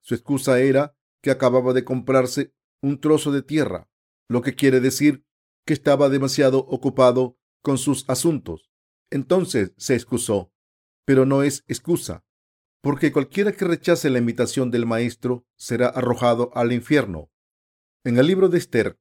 Su 0.00 0.14
excusa 0.14 0.60
era 0.60 0.96
que 1.22 1.30
acababa 1.30 1.72
de 1.72 1.84
comprarse 1.84 2.54
un 2.84 3.00
trozo 3.00 3.32
de 3.32 3.42
tierra, 3.42 3.88
lo 4.28 4.42
que 4.42 4.54
quiere 4.54 4.78
decir 4.78 5.24
que 5.66 5.72
estaba 5.72 6.10
demasiado 6.10 6.58
ocupado 6.58 7.38
con 7.62 7.78
sus 7.78 8.04
asuntos. 8.10 8.70
Entonces 9.10 9.72
se 9.78 9.94
excusó, 9.94 10.52
pero 11.06 11.24
no 11.24 11.42
es 11.42 11.64
excusa, 11.66 12.26
porque 12.82 13.10
cualquiera 13.10 13.52
que 13.52 13.64
rechace 13.64 14.10
la 14.10 14.18
invitación 14.18 14.70
del 14.70 14.84
maestro 14.84 15.46
será 15.56 15.86
arrojado 15.88 16.50
al 16.54 16.72
infierno. 16.72 17.30
En 18.04 18.18
el 18.18 18.26
libro 18.26 18.50
de 18.50 18.58
Esther, 18.58 19.00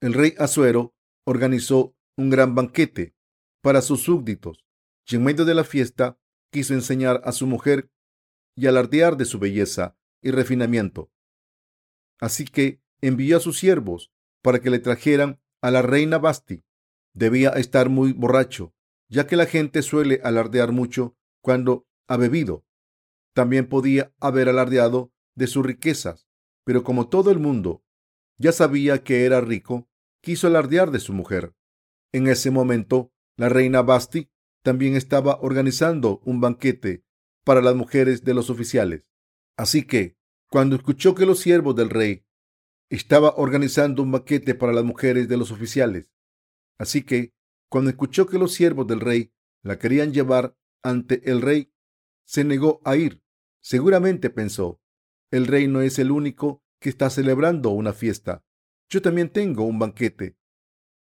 el 0.00 0.14
rey 0.14 0.34
Asuero 0.38 0.94
organizó 1.26 1.96
un 2.16 2.30
gran 2.30 2.54
banquete 2.54 3.16
para 3.60 3.82
sus 3.82 4.02
súbditos 4.02 4.64
y 5.04 5.16
en 5.16 5.24
medio 5.24 5.44
de 5.44 5.54
la 5.54 5.64
fiesta 5.64 6.16
quiso 6.52 6.74
enseñar 6.74 7.22
a 7.24 7.32
su 7.32 7.48
mujer 7.48 7.90
y 8.54 8.68
alardear 8.68 9.16
de 9.16 9.24
su 9.24 9.40
belleza 9.40 9.98
y 10.22 10.30
refinamiento. 10.30 11.10
Así 12.20 12.44
que 12.44 12.85
envió 13.00 13.36
a 13.36 13.40
sus 13.40 13.58
siervos 13.58 14.12
para 14.42 14.60
que 14.60 14.70
le 14.70 14.78
trajeran 14.78 15.40
a 15.60 15.70
la 15.70 15.82
reina 15.82 16.18
Basti. 16.18 16.64
Debía 17.14 17.50
estar 17.50 17.88
muy 17.88 18.12
borracho, 18.12 18.74
ya 19.08 19.26
que 19.26 19.36
la 19.36 19.46
gente 19.46 19.82
suele 19.82 20.20
alardear 20.22 20.72
mucho 20.72 21.16
cuando 21.40 21.86
ha 22.08 22.16
bebido. 22.16 22.64
También 23.32 23.68
podía 23.68 24.12
haber 24.20 24.48
alardeado 24.48 25.12
de 25.34 25.46
sus 25.46 25.64
riquezas, 25.64 26.26
pero 26.64 26.82
como 26.82 27.08
todo 27.08 27.30
el 27.30 27.38
mundo 27.38 27.82
ya 28.38 28.52
sabía 28.52 29.02
que 29.02 29.24
era 29.24 29.40
rico, 29.40 29.88
quiso 30.20 30.46
alardear 30.46 30.90
de 30.90 31.00
su 31.00 31.12
mujer. 31.12 31.54
En 32.12 32.26
ese 32.26 32.50
momento, 32.50 33.12
la 33.36 33.48
reina 33.48 33.82
Basti 33.82 34.30
también 34.62 34.96
estaba 34.96 35.38
organizando 35.40 36.20
un 36.24 36.40
banquete 36.40 37.04
para 37.44 37.62
las 37.62 37.76
mujeres 37.76 38.24
de 38.24 38.34
los 38.34 38.50
oficiales. 38.50 39.10
Así 39.56 39.86
que, 39.86 40.16
cuando 40.50 40.76
escuchó 40.76 41.14
que 41.14 41.26
los 41.26 41.38
siervos 41.38 41.76
del 41.76 41.90
rey 41.90 42.25
estaba 42.90 43.34
organizando 43.36 44.02
un 44.02 44.12
banquete 44.12 44.54
para 44.54 44.72
las 44.72 44.84
mujeres 44.84 45.28
de 45.28 45.36
los 45.36 45.50
oficiales, 45.50 46.12
así 46.78 47.02
que, 47.02 47.34
cuando 47.68 47.90
escuchó 47.90 48.26
que 48.26 48.38
los 48.38 48.54
siervos 48.54 48.86
del 48.86 49.00
rey 49.00 49.32
la 49.62 49.78
querían 49.78 50.12
llevar 50.12 50.56
ante 50.82 51.28
el 51.30 51.42
rey, 51.42 51.72
se 52.24 52.44
negó 52.44 52.80
a 52.84 52.96
ir. 52.96 53.22
Seguramente 53.60 54.30
pensó, 54.30 54.80
el 55.30 55.46
rey 55.46 55.66
no 55.66 55.80
es 55.80 55.98
el 55.98 56.12
único 56.12 56.62
que 56.80 56.88
está 56.88 57.10
celebrando 57.10 57.70
una 57.70 57.92
fiesta. 57.92 58.44
Yo 58.88 59.02
también 59.02 59.30
tengo 59.30 59.64
un 59.64 59.78
banquete. 59.78 60.36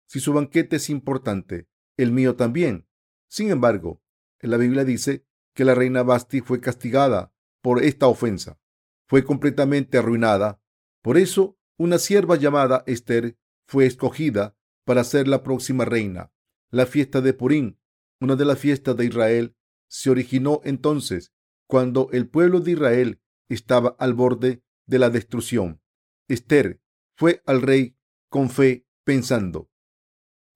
Si 0.07 0.21
su 0.21 0.33
banquete 0.33 0.77
es 0.77 0.89
importante, 0.89 1.69
el 1.99 2.13
mío 2.13 2.37
también. 2.37 2.89
Sin 3.29 3.51
embargo, 3.51 4.03
en 4.41 4.51
la 4.51 4.57
Biblia 4.57 4.85
dice 4.85 5.27
que 5.55 5.65
la 5.65 5.75
reina 5.75 6.03
Basti 6.03 6.41
fue 6.41 6.61
castigada 6.61 7.35
por 7.61 7.83
esta 7.83 8.07
ofensa. 8.07 8.59
Fue 9.07 9.25
completamente 9.25 9.99
arruinada. 9.99 10.63
Por 11.03 11.19
eso, 11.19 11.59
una 11.77 11.99
sierva 11.99 12.37
llamada 12.37 12.85
Esther 12.87 13.37
fue 13.67 13.87
escogida 13.87 14.57
para 14.85 15.05
ser 15.05 15.29
la 15.29 15.43
próxima 15.43 15.85
reina. 15.85 16.33
La 16.71 16.87
fiesta 16.87 17.21
de 17.21 17.35
Purim, 17.35 17.77
una 18.21 18.37
de 18.37 18.45
las 18.45 18.59
fiestas 18.59 18.97
de 18.97 19.07
Israel, 19.07 19.57
se 19.89 20.11
originó 20.11 20.61
entonces 20.65 21.33
cuando 21.67 22.09
el 22.13 22.29
pueblo 22.29 22.61
de 22.61 22.73
Israel 22.73 23.21
estaba 23.49 23.97
al 23.99 24.15
borde 24.15 24.63
de 24.87 24.99
la 24.99 25.11
destrucción. 25.11 25.81
Esther 26.29 26.81
fue 27.17 27.43
al 27.47 27.63
rey 27.63 27.97
con 28.29 28.51
fe, 28.51 28.87
pensando, 29.05 29.71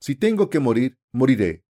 si 0.01 0.15
tengo 0.15 0.49
que 0.49 0.61
morir, 0.61 0.99
moriré. 1.13 1.65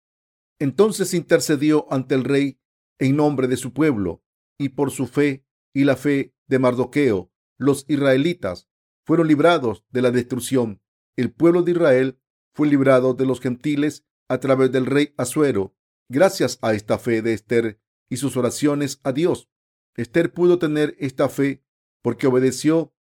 Entonces 0.59 1.13
intercedió 1.13 1.91
ante 1.91 2.15
el 2.15 2.23
rey 2.23 2.59
en 2.99 3.15
nombre 3.15 3.47
de 3.47 3.57
su 3.57 3.73
pueblo, 3.73 4.23
y 4.57 4.69
por 4.69 4.91
su 4.91 5.07
fe 5.07 5.45
y 5.73 5.83
la 5.83 5.95
fe 5.95 6.33
de 6.47 6.59
Mardoqueo, 6.59 7.31
los 7.57 7.85
israelitas 7.87 8.69
fueron 9.05 9.27
librados 9.27 9.85
de 9.89 10.01
la 10.01 10.11
destrucción. 10.11 10.81
El 11.15 11.31
pueblo 11.31 11.61
de 11.63 11.71
Israel 11.71 12.19
fue 12.53 12.67
librado 12.67 13.13
de 13.13 13.25
los 13.25 13.39
gentiles 13.39 14.05
a 14.27 14.39
través 14.39 14.71
del 14.71 14.85
rey 14.85 15.13
Asuero, 15.17 15.75
gracias 16.09 16.57
a 16.61 16.73
esta 16.73 16.97
fe 16.97 17.21
de 17.21 17.33
Esther 17.33 17.79
y 18.09 18.17
sus 18.17 18.35
oraciones 18.37 18.99
a 19.03 19.11
Dios. 19.11 19.49
Esther 19.95 20.33
pudo 20.33 20.59
tener 20.59 20.95
esta 20.99 21.29
fe 21.29 21.63
porque 22.01 22.27
obedeció 22.27 22.93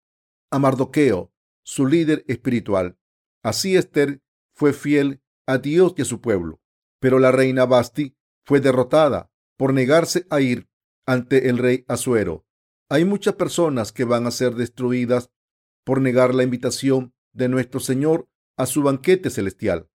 a 0.51 0.59
Mardoqueo, 0.59 1.33
su 1.65 1.87
líder 1.87 2.25
espiritual. 2.29 2.99
Así 3.43 3.77
Esther 3.77 4.23
fue 4.55 4.73
fiel 4.73 5.23
a 5.47 5.59
Dios 5.59 5.95
y 5.97 6.03
a 6.03 6.05
su 6.05 6.21
pueblo. 6.21 6.61
Pero 7.01 7.19
la 7.19 7.33
reina 7.33 7.67
Basti 7.67 8.17
fue 8.45 8.61
derrotada 8.61 9.31
por 9.57 9.73
negarse 9.73 10.27
a 10.31 10.41
ir 10.41 10.69
ante 11.07 11.49
el 11.49 11.59
rey 11.59 11.85
Asuero. 11.89 12.47
Hay 12.89 13.05
muchas 13.05 13.35
personas 13.35 13.93
que 13.93 14.05
van 14.05 14.27
a 14.27 14.31
ser 14.31 14.55
destruidas 14.55 15.31
por 15.85 16.01
negar 16.01 16.35
la 16.35 16.43
invitación 16.43 17.15
de 17.33 17.49
nuestro 17.49 17.81
Señor 17.81 18.29
a 18.57 18.67
su 18.67 18.83
banquete 18.83 19.31
celestial. 19.31 19.89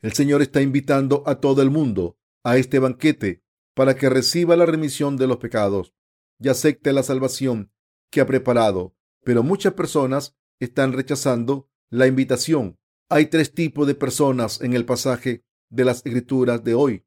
El 0.00 0.12
Señor 0.12 0.42
está 0.42 0.62
invitando 0.62 1.22
a 1.26 1.40
todo 1.40 1.62
el 1.62 1.70
mundo 1.70 2.18
a 2.44 2.56
este 2.56 2.78
banquete 2.78 3.42
para 3.74 3.96
que 3.96 4.08
reciba 4.08 4.56
la 4.56 4.66
remisión 4.66 5.16
de 5.16 5.26
los 5.26 5.38
pecados 5.38 5.94
y 6.38 6.48
acepte 6.48 6.92
la 6.92 7.02
salvación 7.02 7.72
que 8.10 8.20
ha 8.20 8.26
preparado, 8.26 8.94
pero 9.24 9.42
muchas 9.42 9.74
personas 9.74 10.36
están 10.58 10.92
rechazando 10.92 11.70
la 11.90 12.06
invitación. 12.06 12.78
Hay 13.08 13.26
tres 13.26 13.52
tipos 13.52 13.86
de 13.86 13.94
personas 13.94 14.60
en 14.60 14.72
el 14.72 14.84
pasaje 14.84 15.44
de 15.68 15.84
las 15.84 15.98
escrituras 15.98 16.64
de 16.64 16.74
hoy. 16.74 17.04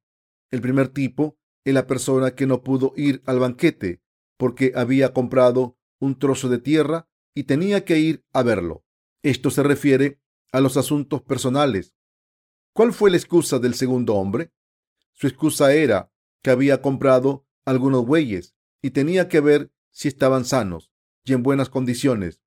El 0.51 0.61
primer 0.61 0.89
tipo 0.89 1.37
es 1.65 1.73
la 1.73 1.87
persona 1.87 2.35
que 2.35 2.45
no 2.45 2.63
pudo 2.63 2.93
ir 2.95 3.21
al 3.25 3.39
banquete 3.39 4.01
porque 4.37 4.73
había 4.75 5.13
comprado 5.13 5.77
un 5.99 6.19
trozo 6.19 6.49
de 6.49 6.59
tierra 6.59 7.07
y 7.35 7.43
tenía 7.43 7.85
que 7.85 7.99
ir 7.99 8.25
a 8.33 8.43
verlo. 8.43 8.83
Esto 9.23 9.49
se 9.49 9.63
refiere 9.63 10.19
a 10.51 10.59
los 10.59 10.77
asuntos 10.77 11.21
personales. 11.21 11.95
¿Cuál 12.73 12.93
fue 12.93 13.11
la 13.11 13.17
excusa 13.17 13.59
del 13.59 13.73
segundo 13.73 14.15
hombre? 14.15 14.51
Su 15.13 15.27
excusa 15.27 15.73
era 15.73 16.11
que 16.41 16.51
había 16.51 16.81
comprado 16.81 17.47
algunos 17.65 18.05
bueyes 18.05 18.55
y 18.81 18.91
tenía 18.91 19.27
que 19.29 19.39
ver 19.39 19.71
si 19.91 20.07
estaban 20.07 20.45
sanos 20.45 20.91
y 21.23 21.33
en 21.33 21.43
buenas 21.43 21.69
condiciones. 21.69 22.41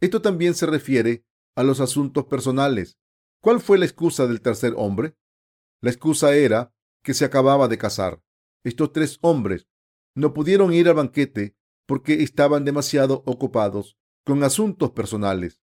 Esto 0.00 0.22
también 0.22 0.54
se 0.54 0.66
refiere 0.66 1.24
a 1.56 1.62
los 1.62 1.80
asuntos 1.80 2.26
personales. 2.26 2.98
¿Cuál 3.40 3.60
fue 3.60 3.78
la 3.78 3.84
excusa 3.84 4.26
del 4.26 4.40
tercer 4.40 4.74
hombre? 4.76 5.16
La 5.80 5.90
excusa 5.90 6.34
era 6.34 6.74
que 7.02 7.14
se 7.14 7.24
acababa 7.24 7.68
de 7.68 7.78
casar. 7.78 8.22
Estos 8.62 8.92
tres 8.92 9.18
hombres 9.20 9.68
no 10.14 10.32
pudieron 10.32 10.72
ir 10.72 10.88
al 10.88 10.94
banquete 10.94 11.56
porque 11.86 12.22
estaban 12.22 12.64
demasiado 12.64 13.22
ocupados 13.26 13.98
con 14.24 14.42
asuntos 14.42 14.90
personales. 14.92 15.60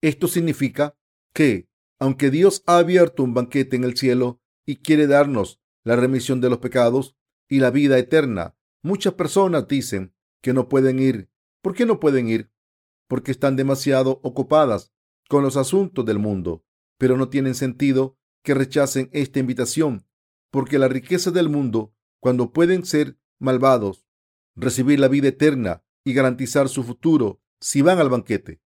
Esto 0.00 0.28
significa 0.28 0.96
que, 1.32 1.68
aunque 1.98 2.30
Dios 2.30 2.62
ha 2.66 2.78
abierto 2.78 3.22
un 3.22 3.34
banquete 3.34 3.76
en 3.76 3.84
el 3.84 3.96
cielo 3.96 4.40
y 4.66 4.76
quiere 4.76 5.06
darnos 5.06 5.60
la 5.84 5.96
remisión 5.96 6.40
de 6.40 6.50
los 6.50 6.58
pecados 6.58 7.16
y 7.48 7.60
la 7.60 7.70
vida 7.70 7.98
eterna, 7.98 8.56
muchas 8.82 9.14
personas 9.14 9.68
dicen 9.68 10.14
que 10.40 10.52
no 10.52 10.68
pueden 10.68 10.98
ir. 10.98 11.30
¿Por 11.60 11.74
qué 11.74 11.86
no 11.86 12.00
pueden 12.00 12.28
ir? 12.28 12.50
Porque 13.08 13.30
están 13.30 13.56
demasiado 13.56 14.20
ocupadas 14.22 14.92
con 15.28 15.42
los 15.42 15.56
asuntos 15.56 16.04
del 16.04 16.18
mundo, 16.18 16.64
pero 16.98 17.16
no 17.16 17.28
tienen 17.28 17.54
sentido 17.54 18.18
que 18.42 18.54
rechacen 18.54 19.08
esta 19.12 19.38
invitación, 19.38 20.06
porque 20.50 20.78
la 20.78 20.88
riqueza 20.88 21.30
del 21.30 21.48
mundo, 21.48 21.94
cuando 22.20 22.52
pueden 22.52 22.84
ser 22.84 23.18
malvados, 23.38 24.04
recibir 24.56 24.98
la 24.98 25.08
vida 25.08 25.28
eterna 25.28 25.84
y 26.04 26.14
garantizar 26.14 26.68
su 26.68 26.82
futuro 26.82 27.41
si 27.62 27.80
van 27.80 28.00
al 28.00 28.10
banquete. 28.10 28.60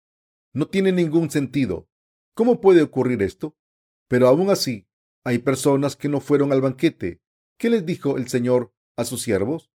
No 0.53 0.67
tiene 0.67 0.91
ningún 0.91 1.29
sentido. 1.29 1.87
¿Cómo 2.33 2.59
puede 2.59 2.81
ocurrir 2.81 3.21
esto? 3.21 3.55
Pero 4.07 4.27
aún 4.27 4.49
así, 4.49 4.89
hay 5.23 5.37
personas 5.37 5.95
que 5.95 6.09
no 6.09 6.19
fueron 6.19 6.51
al 6.51 6.61
banquete. 6.61 7.21
¿Qué 7.57 7.69
les 7.69 7.85
dijo 7.85 8.17
el 8.17 8.27
Señor 8.27 8.73
a 8.95 9.05
sus 9.05 9.21
siervos? 9.21 9.71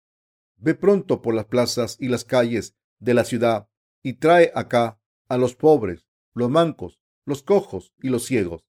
Ve 0.57 0.75
pronto 0.75 1.21
por 1.21 1.35
las 1.35 1.45
plazas 1.45 1.97
y 2.00 2.09
las 2.09 2.25
calles 2.25 2.77
de 2.99 3.12
la 3.12 3.25
ciudad 3.25 3.69
y 4.03 4.15
trae 4.15 4.53
acá 4.55 5.00
a 5.29 5.37
los 5.37 5.55
pobres, 5.55 6.07
los 6.35 6.49
mancos, 6.49 6.99
los 7.27 7.43
cojos 7.43 7.93
y 8.00 8.09
los 8.09 8.25
ciegos. 8.25 8.65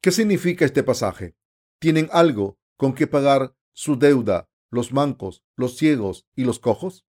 ¿Qué 0.00 0.12
significa 0.12 0.64
este 0.64 0.84
pasaje? 0.84 1.36
¿Tienen 1.80 2.08
algo 2.12 2.58
con 2.76 2.94
que 2.94 3.08
pagar 3.08 3.56
su 3.72 3.98
deuda 3.98 4.48
los 4.70 4.92
mancos, 4.92 5.42
los 5.56 5.76
ciegos 5.76 6.28
y 6.36 6.44
los 6.44 6.60
cojos? 6.60 7.06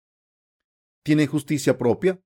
¿Tienen 1.04 1.28
justicia 1.28 1.78
propia? 1.78 2.22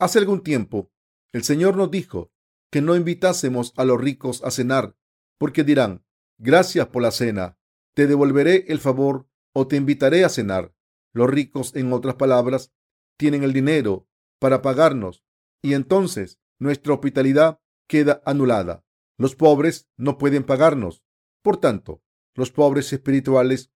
Hace 0.00 0.18
algún 0.18 0.42
tiempo, 0.42 0.90
el 1.32 1.44
Señor 1.44 1.76
nos 1.76 1.90
dijo 1.90 2.32
que 2.72 2.80
no 2.80 2.96
invitásemos 2.96 3.72
a 3.76 3.84
los 3.84 4.00
ricos 4.00 4.42
a 4.42 4.50
cenar, 4.50 4.96
porque 5.38 5.62
dirán, 5.62 6.04
gracias 6.38 6.88
por 6.88 7.02
la 7.02 7.10
cena, 7.10 7.58
te 7.94 8.06
devolveré 8.06 8.64
el 8.68 8.80
favor 8.80 9.28
o 9.52 9.68
te 9.68 9.76
invitaré 9.76 10.24
a 10.24 10.28
cenar. 10.28 10.74
Los 11.12 11.28
ricos, 11.28 11.76
en 11.76 11.92
otras 11.92 12.14
palabras, 12.14 12.72
tienen 13.18 13.44
el 13.44 13.52
dinero 13.52 14.08
para 14.38 14.62
pagarnos 14.62 15.22
y 15.62 15.74
entonces 15.74 16.40
nuestra 16.58 16.94
hospitalidad 16.94 17.60
queda 17.86 18.22
anulada. 18.24 18.84
Los 19.18 19.36
pobres 19.36 19.88
no 19.96 20.18
pueden 20.18 20.44
pagarnos. 20.44 21.04
Por 21.42 21.58
tanto, 21.58 22.02
los 22.34 22.50
pobres 22.50 22.92
espirituales 22.92 23.70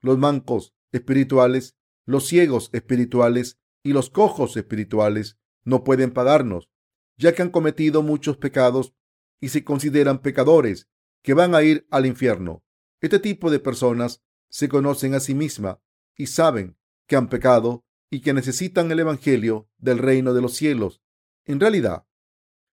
los 0.00 0.18
mancos 0.18 0.74
espirituales, 0.92 1.76
los 2.06 2.26
ciegos 2.26 2.70
espirituales 2.72 3.58
y 3.82 3.92
los 3.92 4.10
cojos 4.10 4.56
espirituales 4.56 5.38
no 5.64 5.84
pueden 5.84 6.12
pagarnos, 6.12 6.68
ya 7.16 7.34
que 7.34 7.42
han 7.42 7.50
cometido 7.50 8.02
muchos 8.02 8.36
pecados 8.36 8.94
y 9.40 9.48
se 9.50 9.64
consideran 9.64 10.20
pecadores 10.20 10.88
que 11.22 11.34
van 11.34 11.54
a 11.54 11.62
ir 11.62 11.86
al 11.90 12.06
infierno. 12.06 12.64
Este 13.00 13.18
tipo 13.18 13.50
de 13.50 13.60
personas 13.60 14.22
se 14.48 14.68
conocen 14.68 15.14
a 15.14 15.20
sí 15.20 15.34
mismas 15.34 15.78
y 16.16 16.26
saben 16.26 16.76
que 17.06 17.16
han 17.16 17.28
pecado 17.28 17.84
y 18.10 18.20
que 18.20 18.32
necesitan 18.32 18.90
el 18.90 19.00
Evangelio 19.00 19.68
del 19.78 19.98
reino 19.98 20.34
de 20.34 20.40
los 20.40 20.54
cielos. 20.54 21.02
En 21.44 21.60
realidad, 21.60 22.06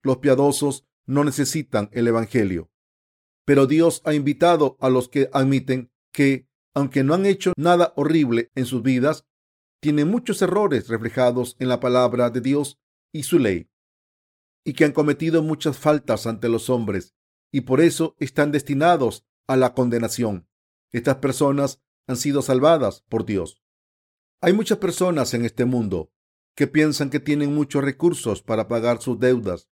los 0.01 0.17
piadosos 0.17 0.87
no 1.05 1.23
necesitan 1.23 1.89
el 1.91 2.07
Evangelio. 2.07 2.71
Pero 3.45 3.67
Dios 3.67 4.01
ha 4.05 4.13
invitado 4.13 4.77
a 4.79 4.89
los 4.89 5.09
que 5.09 5.29
admiten 5.33 5.91
que 6.11 6.47
aunque 6.73 7.03
no 7.03 7.13
han 7.13 7.25
hecho 7.25 7.53
nada 7.55 7.93
horrible 7.95 8.51
en 8.55 8.65
sus 8.65 8.83
vidas, 8.83 9.25
tienen 9.85 10.07
muchos 10.07 10.41
errores 10.41 10.87
reflejados 10.87 11.55
en 11.59 11.69
la 11.69 11.79
palabra 11.79 12.31
de 12.31 12.41
Dios 12.41 12.79
y 13.13 13.21
su 13.21 13.37
ley, 13.37 13.69
y 14.63 14.73
que 14.73 14.83
han 14.83 14.93
cometido 14.93 15.43
muchas 15.43 15.77
faltas 15.77 16.25
ante 16.25 16.49
los 16.49 16.71
hombres, 16.71 17.13
y 17.51 17.61
por 17.61 17.81
eso 17.81 18.15
están 18.19 18.51
destinados 18.51 19.27
a 19.45 19.55
la 19.55 19.75
condenación. 19.75 20.49
Estas 20.91 21.17
personas 21.17 21.83
han 22.07 22.17
sido 22.17 22.41
salvadas 22.41 23.03
por 23.09 23.27
Dios. 23.27 23.61
Hay 24.41 24.53
muchas 24.53 24.79
personas 24.79 25.35
en 25.35 25.45
este 25.45 25.65
mundo 25.65 26.11
que 26.55 26.65
piensan 26.65 27.11
que 27.11 27.19
tienen 27.19 27.53
muchos 27.53 27.83
recursos 27.83 28.41
para 28.41 28.67
pagar 28.67 29.03
sus 29.03 29.19
deudas. 29.19 29.69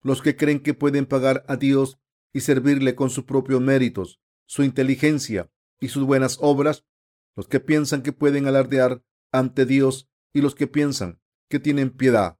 Los 0.00 0.22
que 0.22 0.36
creen 0.36 0.60
que 0.60 0.74
pueden 0.74 1.06
pagar 1.06 1.44
a 1.48 1.56
Dios 1.56 1.98
y 2.32 2.42
servirle 2.42 2.94
con 2.94 3.10
sus 3.10 3.24
propios 3.24 3.60
méritos, 3.60 4.20
su 4.46 4.62
inteligencia 4.62 5.50
y 5.80 5.88
sus 5.88 6.04
buenas 6.04 6.38
obras, 6.40 6.84
los 7.34 7.48
que 7.48 7.58
piensan 7.58 8.04
que 8.04 8.12
pueden 8.12 8.46
alardear 8.46 9.02
ante 9.34 9.66
Dios 9.66 10.08
y 10.32 10.40
los 10.40 10.54
que 10.54 10.66
piensan 10.66 11.20
que 11.50 11.58
tienen 11.58 11.90
piedad. 11.90 12.38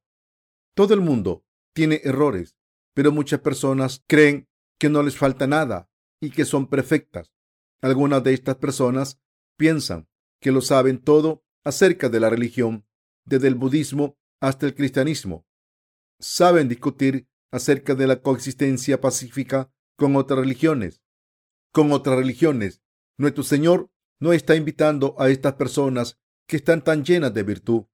Todo 0.75 0.95
el 0.95 1.01
mundo 1.01 1.45
tiene 1.75 2.01
errores, 2.05 2.57
pero 2.95 3.13
muchas 3.13 3.41
personas 3.41 4.03
creen 4.07 4.49
que 4.79 4.89
no 4.89 5.03
les 5.03 5.17
falta 5.17 5.47
nada 5.47 5.91
y 6.21 6.31
que 6.31 6.45
son 6.45 6.69
perfectas. 6.69 7.33
Algunas 7.83 8.23
de 8.25 8.33
estas 8.33 8.57
personas 8.57 9.21
piensan 9.57 10.09
que 10.41 10.53
lo 10.53 10.61
saben 10.61 10.99
todo 10.99 11.45
acerca 11.65 12.09
de 12.09 12.21
la 12.21 12.31
religión, 12.31 12.87
desde 13.25 13.49
el 13.49 13.55
budismo 13.55 14.17
hasta 14.41 14.67
el 14.67 14.75
cristianismo. 14.75 15.47
Saben 16.21 16.69
discutir 16.69 17.29
acerca 17.51 17.95
de 17.95 18.07
la 18.07 18.23
coexistencia 18.23 19.01
pacífica 19.01 19.71
con 19.97 20.17
otras 20.17 20.39
religiones, 20.39 21.03
con 21.73 21.93
otras 21.93 22.17
religiones 22.17 22.85
nuestro 23.17 23.45
Señor 23.45 23.91
no 24.19 24.33
está 24.33 24.57
invitando 24.57 25.15
a 25.19 25.29
estas 25.29 25.55
personas 25.55 26.19
que 26.47 26.57
están 26.57 26.83
tan 26.83 27.05
llenas 27.05 27.33
de 27.35 27.43
virtud 27.43 27.85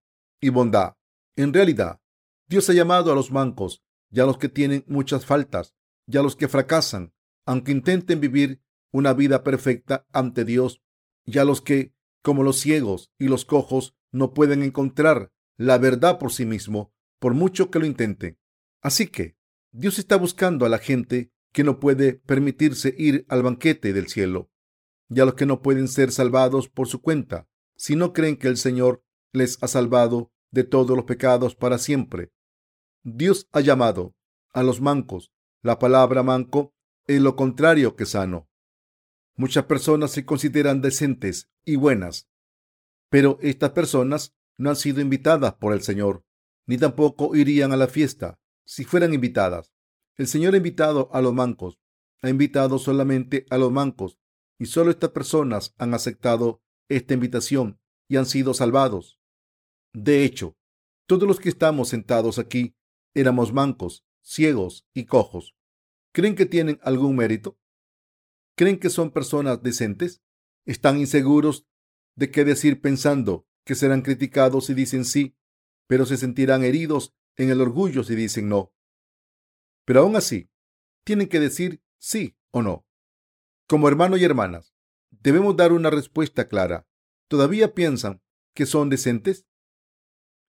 y 0.40 0.48
bondad. 0.48 0.96
En 1.36 1.52
realidad, 1.52 2.00
Dios 2.48 2.68
ha 2.70 2.72
llamado 2.72 3.12
a 3.12 3.14
los 3.14 3.30
mancos 3.30 3.82
y 4.10 4.20
a 4.20 4.26
los 4.26 4.38
que 4.38 4.48
tienen 4.48 4.84
muchas 4.86 5.24
faltas 5.24 5.74
y 6.06 6.16
a 6.16 6.22
los 6.22 6.36
que 6.36 6.48
fracasan, 6.48 7.12
aunque 7.46 7.72
intenten 7.72 8.20
vivir 8.20 8.62
una 8.92 9.12
vida 9.12 9.44
perfecta 9.44 10.06
ante 10.12 10.44
Dios, 10.44 10.82
y 11.24 11.38
a 11.38 11.44
los 11.44 11.60
que, 11.60 11.94
como 12.22 12.42
los 12.42 12.58
ciegos 12.58 13.12
y 13.18 13.28
los 13.28 13.44
cojos, 13.44 13.94
no 14.10 14.34
pueden 14.34 14.62
encontrar 14.62 15.32
la 15.56 15.78
verdad 15.78 16.18
por 16.18 16.32
sí 16.32 16.44
mismo, 16.46 16.92
por 17.18 17.34
mucho 17.34 17.70
que 17.70 17.78
lo 17.78 17.86
intenten. 17.86 18.38
Así 18.82 19.06
que 19.06 19.36
Dios 19.72 19.98
está 19.98 20.16
buscando 20.16 20.66
a 20.66 20.68
la 20.68 20.78
gente 20.78 21.32
que 21.52 21.64
no 21.64 21.78
puede 21.78 22.14
permitirse 22.14 22.94
ir 22.98 23.26
al 23.28 23.42
banquete 23.42 23.92
del 23.92 24.08
cielo 24.08 24.50
y 25.08 25.20
a 25.20 25.24
los 25.24 25.34
que 25.34 25.46
no 25.46 25.62
pueden 25.62 25.88
ser 25.88 26.12
salvados 26.12 26.68
por 26.68 26.88
su 26.88 27.02
cuenta, 27.02 27.48
si 27.80 27.96
no 27.96 28.12
creen 28.12 28.36
que 28.36 28.46
el 28.46 28.58
Señor 28.58 29.02
les 29.32 29.56
ha 29.62 29.66
salvado 29.66 30.30
de 30.50 30.64
todos 30.64 30.94
los 30.94 31.06
pecados 31.06 31.54
para 31.54 31.78
siempre. 31.78 32.30
Dios 33.04 33.48
ha 33.52 33.60
llamado 33.60 34.14
a 34.52 34.62
los 34.62 34.82
mancos. 34.82 35.32
La 35.62 35.78
palabra 35.78 36.22
manco 36.22 36.74
es 37.06 37.22
lo 37.22 37.36
contrario 37.36 37.96
que 37.96 38.04
sano. 38.04 38.50
Muchas 39.34 39.64
personas 39.64 40.10
se 40.10 40.26
consideran 40.26 40.82
decentes 40.82 41.48
y 41.64 41.76
buenas, 41.76 42.28
pero 43.08 43.38
estas 43.40 43.70
personas 43.70 44.36
no 44.58 44.68
han 44.68 44.76
sido 44.76 45.00
invitadas 45.00 45.54
por 45.54 45.72
el 45.72 45.80
Señor, 45.80 46.22
ni 46.66 46.76
tampoco 46.76 47.34
irían 47.34 47.72
a 47.72 47.78
la 47.78 47.88
fiesta 47.88 48.38
si 48.66 48.84
fueran 48.84 49.14
invitadas. 49.14 49.72
El 50.16 50.26
Señor 50.26 50.52
ha 50.52 50.58
invitado 50.58 51.08
a 51.14 51.22
los 51.22 51.32
mancos, 51.32 51.78
ha 52.20 52.28
invitado 52.28 52.78
solamente 52.78 53.46
a 53.48 53.56
los 53.56 53.72
mancos 53.72 54.18
y 54.58 54.66
solo 54.66 54.90
estas 54.90 55.10
personas 55.12 55.74
han 55.78 55.94
aceptado 55.94 56.60
esta 56.90 57.14
invitación 57.14 57.81
y 58.09 58.16
han 58.16 58.26
sido 58.26 58.53
salvados. 58.53 59.18
De 59.94 60.24
hecho, 60.24 60.57
todos 61.07 61.26
los 61.26 61.40
que 61.40 61.48
estamos 61.48 61.88
sentados 61.88 62.38
aquí 62.38 62.76
éramos 63.14 63.53
mancos, 63.53 64.05
ciegos 64.22 64.87
y 64.92 65.07
cojos. 65.07 65.57
¿Creen 66.12 66.35
que 66.35 66.46
tienen 66.46 66.79
algún 66.83 67.16
mérito? 67.16 67.59
¿Creen 68.57 68.79
que 68.79 68.90
son 68.90 69.12
personas 69.12 69.62
decentes? 69.62 70.22
¿Están 70.66 70.98
inseguros 70.98 71.66
de 72.16 72.31
qué 72.31 72.44
decir 72.44 72.81
pensando 72.81 73.46
que 73.64 73.74
serán 73.74 74.03
criticados 74.03 74.66
si 74.66 74.74
dicen 74.74 75.05
sí, 75.05 75.37
pero 75.87 76.05
se 76.07 76.16
sentirán 76.16 76.64
heridos 76.64 77.14
en 77.37 77.50
el 77.50 77.61
orgullo 77.61 78.03
si 78.05 78.16
dicen 78.16 78.48
no? 78.48 78.74
Pero 79.85 80.00
aún 80.00 80.16
así, 80.16 80.50
tienen 81.05 81.29
que 81.29 81.40
decir 81.40 81.83
sí 81.98 82.37
o 82.50 82.62
no. 82.62 82.87
Como 83.68 83.88
hermanos 83.88 84.20
y 84.20 84.24
hermanas, 84.24 84.74
debemos 85.20 85.56
dar 85.56 85.72
una 85.72 85.90
respuesta 85.90 86.48
clara. 86.48 86.87
¿Todavía 87.28 87.74
piensan 87.74 88.22
que 88.54 88.66
son 88.66 88.90
decentes? 88.90 89.46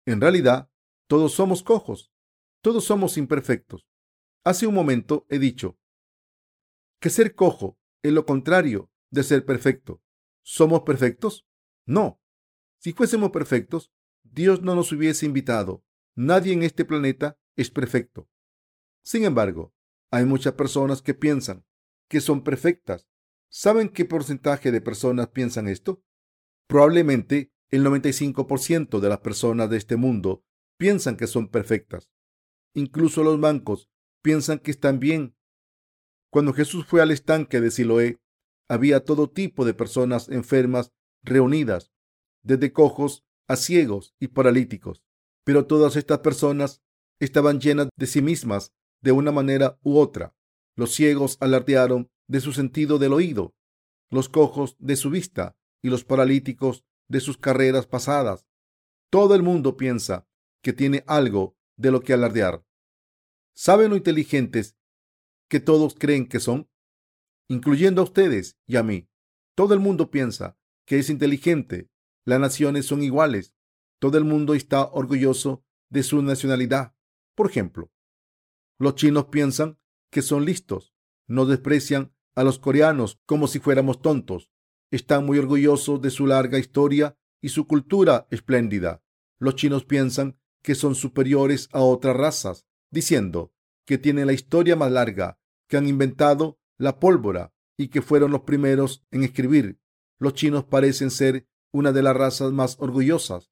En 0.06 0.22
realidad, 0.22 0.72
todos 1.08 1.34
somos 1.34 1.62
cojos, 1.64 2.12
todos 2.62 2.86
somos 2.86 3.18
imperfectos. 3.18 3.88
Hace 4.44 4.66
un 4.66 4.74
momento 4.74 5.26
he 5.30 5.38
dicho 5.38 5.78
que 7.00 7.10
ser 7.10 7.36
cojo 7.36 7.78
es 8.04 8.12
lo 8.12 8.26
contrario 8.26 8.92
de 9.10 9.24
ser 9.24 9.46
perfecto. 9.46 10.02
¿Somos 10.44 10.82
perfectos? 10.82 11.48
No. 11.86 12.22
Si 12.80 12.94
fuésemos 12.94 13.32
perfectos, 13.32 13.92
Dios 14.24 14.62
no 14.62 14.76
nos 14.76 14.92
hubiese 14.92 15.26
invitado. 15.26 15.84
Nadie 16.16 16.54
en 16.54 16.64
este 16.64 16.86
planeta 16.86 17.38
es 17.56 17.70
perfecto. 17.70 18.30
Sin 19.04 19.24
embargo, 19.24 19.74
hay 20.12 20.26
muchas 20.26 20.54
personas 20.54 21.02
que 21.02 21.14
piensan 21.14 21.66
que 22.08 22.22
son 22.22 22.44
perfectas. 22.44 23.08
¿Saben 23.54 23.90
qué 23.90 24.06
porcentaje 24.06 24.72
de 24.72 24.80
personas 24.80 25.28
piensan 25.28 25.68
esto? 25.68 26.02
Probablemente 26.68 27.52
el 27.70 27.86
95% 27.86 29.02
de 29.02 29.10
las 29.10 29.20
personas 29.20 29.70
de 29.70 29.76
este 29.76 29.98
mundo 29.98 30.46
piensan 30.78 31.18
que 31.18 31.28
son 31.28 31.50
perfectas. 31.50 32.10
Incluso 32.74 33.24
los 33.24 33.42
bancos 33.42 33.90
piensan 34.24 34.60
que 34.60 34.72
están 34.72 35.02
bien. 35.02 35.36
Cuando 36.32 36.54
Jesús 36.54 36.86
fue 36.86 37.02
al 37.02 37.12
estanque 37.12 37.60
de 37.60 37.72
Siloé, 37.72 38.22
había 38.70 39.04
todo 39.04 39.30
tipo 39.30 39.66
de 39.66 39.74
personas 39.74 40.30
enfermas 40.30 40.94
reunidas, 41.22 41.92
desde 42.44 42.72
cojos 42.72 43.26
a 43.50 43.58
ciegos 43.58 44.16
y 44.18 44.30
paralíticos. 44.30 45.04
Pero 45.44 45.68
todas 45.68 45.98
estas 45.98 46.20
personas 46.20 46.82
estaban 47.20 47.60
llenas 47.60 47.90
de 47.98 48.08
sí 48.08 48.22
mismas 48.22 48.74
de 49.02 49.12
una 49.12 49.34
manera 49.34 49.78
u 49.84 49.98
otra. 49.98 50.34
Los 50.78 50.94
ciegos 50.96 51.36
alardearon 51.42 52.10
de 52.32 52.40
su 52.40 52.54
sentido 52.54 52.98
del 52.98 53.12
oído, 53.12 53.54
los 54.10 54.30
cojos 54.30 54.78
de 54.80 54.96
su 54.96 55.10
vista 55.10 55.58
y 55.82 55.90
los 55.90 56.06
paralíticos 56.06 56.86
de 57.10 57.20
sus 57.20 57.38
carreras 57.38 57.88
pasadas. 57.88 58.48
Todo 59.10 59.36
el 59.36 59.44
mundo 59.44 59.76
piensa 59.76 60.30
que 60.64 60.72
tiene 60.72 61.04
algo 61.08 61.58
de 61.76 61.92
lo 61.92 62.00
que 62.00 62.14
alardear. 62.14 62.66
¿Saben 63.54 63.90
lo 63.90 63.98
inteligentes 63.98 64.78
que 65.50 65.60
todos 65.60 65.94
creen 65.94 66.26
que 66.26 66.40
son? 66.40 66.70
Incluyendo 67.50 68.00
a 68.00 68.06
ustedes 68.06 68.58
y 68.66 68.78
a 68.78 68.84
mí. 68.84 69.10
Todo 69.54 69.74
el 69.74 69.82
mundo 69.82 70.10
piensa 70.10 70.58
que 70.86 71.00
es 71.00 71.10
inteligente. 71.10 71.90
Las 72.24 72.40
naciones 72.40 72.86
son 72.86 73.04
iguales. 73.04 73.54
Todo 74.00 74.18
el 74.18 74.24
mundo 74.24 74.54
está 74.54 74.86
orgulloso 74.86 75.66
de 75.90 76.02
su 76.04 76.22
nacionalidad. 76.22 76.96
Por 77.36 77.50
ejemplo, 77.50 77.92
los 78.80 78.96
chinos 78.96 79.26
piensan 79.26 79.80
que 80.10 80.22
son 80.22 80.46
listos. 80.46 80.94
No 81.28 81.46
desprecian 81.46 82.14
a 82.36 82.44
los 82.44 82.60
coreanos 82.60 83.20
como 83.26 83.48
si 83.48 83.60
fuéramos 83.60 84.02
tontos. 84.02 84.50
Están 84.92 85.26
muy 85.26 85.38
orgullosos 85.38 86.02
de 86.02 86.10
su 86.10 86.28
larga 86.28 86.60
historia 86.60 87.18
y 87.42 87.50
su 87.50 87.68
cultura 87.68 88.28
espléndida. 88.30 89.04
Los 89.40 89.56
chinos 89.56 89.86
piensan 89.86 90.38
que 90.62 90.76
son 90.76 90.96
superiores 90.96 91.70
a 91.72 91.82
otras 91.82 92.16
razas, 92.16 92.66
diciendo 92.92 93.54
que 93.86 93.98
tienen 93.98 94.28
la 94.28 94.34
historia 94.34 94.76
más 94.76 94.92
larga, 94.92 95.40
que 95.68 95.78
han 95.78 95.88
inventado 95.88 96.60
la 96.78 97.00
pólvora 97.00 97.54
y 97.78 97.88
que 97.88 98.02
fueron 98.02 98.32
los 98.32 98.42
primeros 98.42 99.04
en 99.12 99.24
escribir. 99.24 99.80
Los 100.20 100.34
chinos 100.34 100.66
parecen 100.66 101.10
ser 101.10 101.48
una 101.72 101.92
de 101.92 102.04
las 102.04 102.16
razas 102.16 102.52
más 102.52 102.78
orgullosas. 102.80 103.52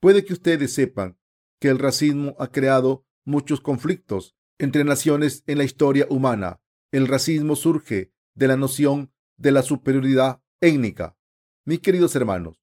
Puede 0.00 0.24
que 0.24 0.32
ustedes 0.32 0.72
sepan 0.72 1.18
que 1.60 1.68
el 1.68 1.78
racismo 1.78 2.34
ha 2.38 2.48
creado 2.48 3.04
muchos 3.24 3.60
conflictos 3.60 4.36
entre 4.58 4.84
naciones 4.84 5.44
en 5.46 5.58
la 5.58 5.64
historia 5.64 6.06
humana. 6.08 6.60
El 6.90 7.06
racismo 7.06 7.56
surge 7.56 8.12
de 8.38 8.46
la 8.46 8.56
noción 8.56 9.12
de 9.36 9.50
la 9.50 9.62
superioridad 9.62 10.40
étnica. 10.60 11.16
Mis 11.64 11.80
queridos 11.80 12.14
hermanos, 12.14 12.62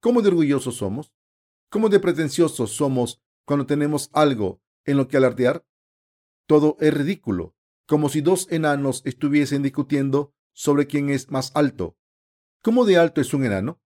¿cómo 0.00 0.22
de 0.22 0.28
orgullosos 0.28 0.76
somos? 0.76 1.12
¿Cómo 1.68 1.88
de 1.88 1.98
pretenciosos 1.98 2.70
somos 2.70 3.20
cuando 3.44 3.66
tenemos 3.66 4.08
algo 4.12 4.62
en 4.84 4.96
lo 4.96 5.08
que 5.08 5.16
alardear? 5.16 5.66
Todo 6.46 6.76
es 6.78 6.94
ridículo, 6.94 7.56
como 7.86 8.08
si 8.08 8.20
dos 8.20 8.46
enanos 8.52 9.02
estuviesen 9.04 9.64
discutiendo 9.64 10.32
sobre 10.52 10.86
quién 10.86 11.10
es 11.10 11.28
más 11.28 11.50
alto. 11.56 11.96
¿Cómo 12.62 12.84
de 12.84 12.96
alto 12.96 13.20
es 13.20 13.34
un 13.34 13.44
enano? 13.44 13.82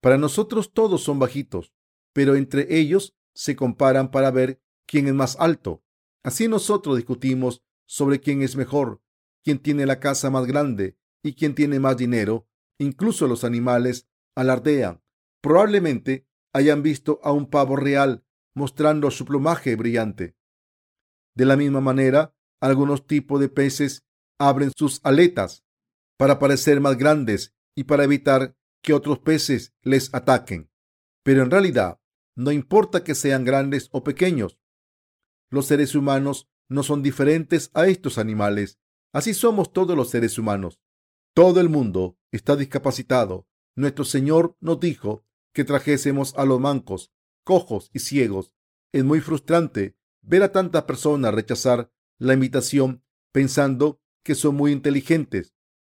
Para 0.00 0.18
nosotros 0.18 0.72
todos 0.72 1.04
son 1.04 1.20
bajitos, 1.20 1.72
pero 2.12 2.34
entre 2.34 2.76
ellos 2.76 3.14
se 3.34 3.54
comparan 3.54 4.10
para 4.10 4.32
ver 4.32 4.60
quién 4.84 5.06
es 5.06 5.14
más 5.14 5.36
alto. 5.38 5.84
Así 6.24 6.48
nosotros 6.48 6.96
discutimos 6.96 7.62
sobre 7.86 8.18
quién 8.18 8.42
es 8.42 8.56
mejor, 8.56 9.00
quién 9.42 9.58
tiene 9.58 9.86
la 9.86 10.00
casa 10.00 10.30
más 10.30 10.46
grande 10.46 10.96
y 11.22 11.34
quién 11.34 11.54
tiene 11.54 11.80
más 11.80 11.96
dinero. 11.96 12.46
Incluso 12.78 13.26
los 13.26 13.44
animales 13.44 14.08
alardean. 14.34 15.02
Probablemente 15.42 16.26
hayan 16.52 16.82
visto 16.82 17.20
a 17.22 17.32
un 17.32 17.48
pavo 17.48 17.76
real 17.76 18.24
mostrando 18.54 19.10
su 19.10 19.24
plumaje 19.24 19.76
brillante. 19.76 20.36
De 21.34 21.44
la 21.44 21.56
misma 21.56 21.80
manera, 21.80 22.34
algunos 22.60 23.06
tipos 23.06 23.40
de 23.40 23.48
peces 23.48 24.04
abren 24.38 24.72
sus 24.76 25.00
aletas 25.04 25.64
para 26.18 26.38
parecer 26.38 26.80
más 26.80 26.96
grandes 26.96 27.54
y 27.74 27.84
para 27.84 28.04
evitar 28.04 28.56
que 28.82 28.92
otros 28.92 29.20
peces 29.20 29.74
les 29.82 30.12
ataquen. 30.14 30.70
Pero 31.22 31.42
en 31.42 31.50
realidad, 31.50 32.00
no 32.34 32.50
importa 32.50 33.04
que 33.04 33.14
sean 33.14 33.44
grandes 33.44 33.88
o 33.92 34.02
pequeños, 34.02 34.58
los 35.50 35.66
seres 35.66 35.94
humanos 35.94 36.48
no 36.68 36.82
son 36.82 37.02
diferentes 37.02 37.70
a 37.74 37.86
estos 37.86 38.18
animales. 38.18 38.79
Así 39.12 39.34
somos 39.34 39.72
todos 39.72 39.96
los 39.96 40.10
seres 40.10 40.38
humanos. 40.38 40.80
Todo 41.34 41.60
el 41.60 41.68
mundo 41.68 42.18
está 42.30 42.56
discapacitado. 42.56 43.46
Nuestro 43.74 44.04
Señor 44.04 44.56
nos 44.60 44.80
dijo 44.80 45.24
que 45.52 45.64
trajésemos 45.64 46.34
a 46.36 46.44
los 46.44 46.60
mancos, 46.60 47.12
cojos 47.44 47.90
y 47.92 48.00
ciegos. 48.00 48.54
Es 48.92 49.04
muy 49.04 49.20
frustrante 49.20 49.96
ver 50.22 50.42
a 50.42 50.52
tantas 50.52 50.84
personas 50.84 51.34
rechazar 51.34 51.92
la 52.18 52.34
invitación 52.34 53.02
pensando 53.32 54.00
que 54.22 54.34
son 54.34 54.54
muy 54.54 54.72
inteligentes, 54.72 55.54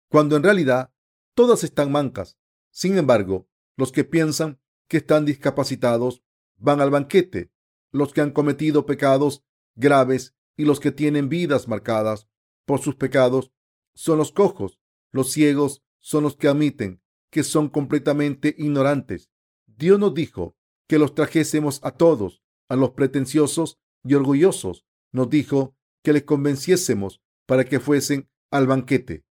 cuando 0.08 0.36
en 0.36 0.42
realidad 0.42 0.92
todas 1.34 1.64
están 1.64 1.90
mancas. 1.90 2.38
Sin 2.70 2.96
embargo, 2.96 3.48
los 3.76 3.90
que 3.90 4.04
piensan 4.04 4.60
que 4.88 4.98
están 4.98 5.24
discapacitados 5.24 6.22
van 6.56 6.80
al 6.80 6.90
banquete 6.90 7.50
los 7.92 8.12
que 8.12 8.22
han 8.22 8.30
cometido 8.30 8.86
pecados 8.86 9.44
graves 9.74 10.34
y 10.56 10.64
los 10.64 10.80
que 10.80 10.92
tienen 10.92 11.28
vidas 11.28 11.68
marcadas 11.68 12.28
por 12.64 12.80
sus 12.80 12.96
pecados 12.96 13.52
son 13.94 14.18
los 14.18 14.32
cojos. 14.32 14.80
Los 15.10 15.30
ciegos 15.30 15.82
son 16.00 16.24
los 16.24 16.36
que 16.36 16.48
admiten 16.48 17.02
que 17.32 17.42
son 17.42 17.70
completamente 17.70 18.54
ignorantes. 18.58 19.30
Dios 19.66 19.98
nos 19.98 20.12
dijo 20.12 20.54
que 20.86 20.98
los 20.98 21.14
trajésemos 21.14 21.80
a 21.82 21.92
todos, 21.92 22.42
a 22.68 22.76
los 22.76 22.90
pretenciosos 22.90 23.80
y 24.04 24.14
orgullosos. 24.14 24.84
Nos 25.12 25.30
dijo 25.30 25.74
que 26.04 26.12
les 26.12 26.24
convenciésemos 26.24 27.22
para 27.46 27.64
que 27.64 27.80
fuesen 27.80 28.28
al 28.50 28.66
banquete. 28.66 29.24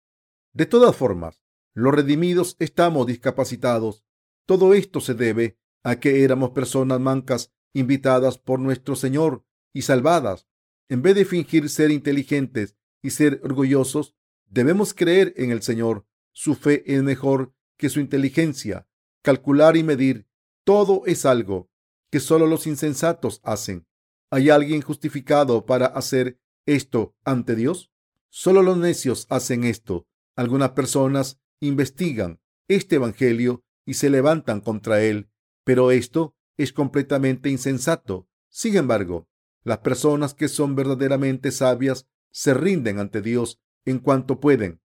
De 0.52 0.64
todas 0.64 0.94
formas, 0.94 1.42
los 1.74 1.92
redimidos 1.92 2.54
estamos 2.60 3.04
discapacitados. 3.08 4.04
Todo 4.46 4.74
esto 4.74 5.00
se 5.00 5.14
debe 5.14 5.58
a 5.82 5.98
que 5.98 6.22
éramos 6.22 6.50
personas 6.50 7.00
mancas 7.00 7.52
invitadas 7.72 8.38
por 8.38 8.60
nuestro 8.60 8.94
Señor 8.94 9.44
y 9.72 9.82
salvadas. 9.82 10.46
En 10.88 11.02
vez 11.02 11.16
de 11.16 11.24
fingir 11.24 11.68
ser 11.68 11.90
inteligentes 11.90 12.76
y 13.02 13.10
ser 13.10 13.40
orgullosos, 13.44 14.14
debemos 14.46 14.94
creer 14.94 15.34
en 15.36 15.50
el 15.50 15.62
Señor. 15.62 16.06
Su 16.32 16.54
fe 16.54 16.82
es 16.86 17.02
mejor 17.02 17.52
que 17.76 17.88
su 17.88 18.00
inteligencia. 18.00 18.86
Calcular 19.22 19.76
y 19.76 19.82
medir 19.82 20.26
todo 20.64 21.02
es 21.06 21.24
algo 21.24 21.70
que 22.10 22.20
solo 22.20 22.46
los 22.46 22.66
insensatos 22.66 23.40
hacen. 23.42 23.86
¿Hay 24.30 24.50
alguien 24.50 24.82
justificado 24.82 25.64
para 25.64 25.86
hacer 25.86 26.38
esto 26.66 27.14
ante 27.24 27.54
Dios? 27.54 27.90
Solo 28.28 28.62
los 28.62 28.76
necios 28.76 29.26
hacen 29.30 29.64
esto. 29.64 30.06
Algunas 30.36 30.70
personas 30.70 31.40
investigan 31.60 32.40
este 32.68 32.96
Evangelio 32.96 33.64
y 33.86 33.94
se 33.94 34.10
levantan 34.10 34.60
contra 34.60 35.02
él, 35.02 35.30
pero 35.64 35.90
esto 35.90 36.34
es 36.58 36.72
completamente 36.72 37.48
insensato. 37.48 38.28
Sin 38.50 38.76
embargo, 38.76 39.28
las 39.64 39.78
personas 39.78 40.34
que 40.34 40.48
son 40.48 40.74
verdaderamente 40.74 41.50
sabias 41.50 42.06
se 42.38 42.54
rinden 42.54 43.00
ante 43.00 43.20
Dios 43.20 43.60
en 43.84 43.98
cuanto 43.98 44.38
pueden. 44.38 44.80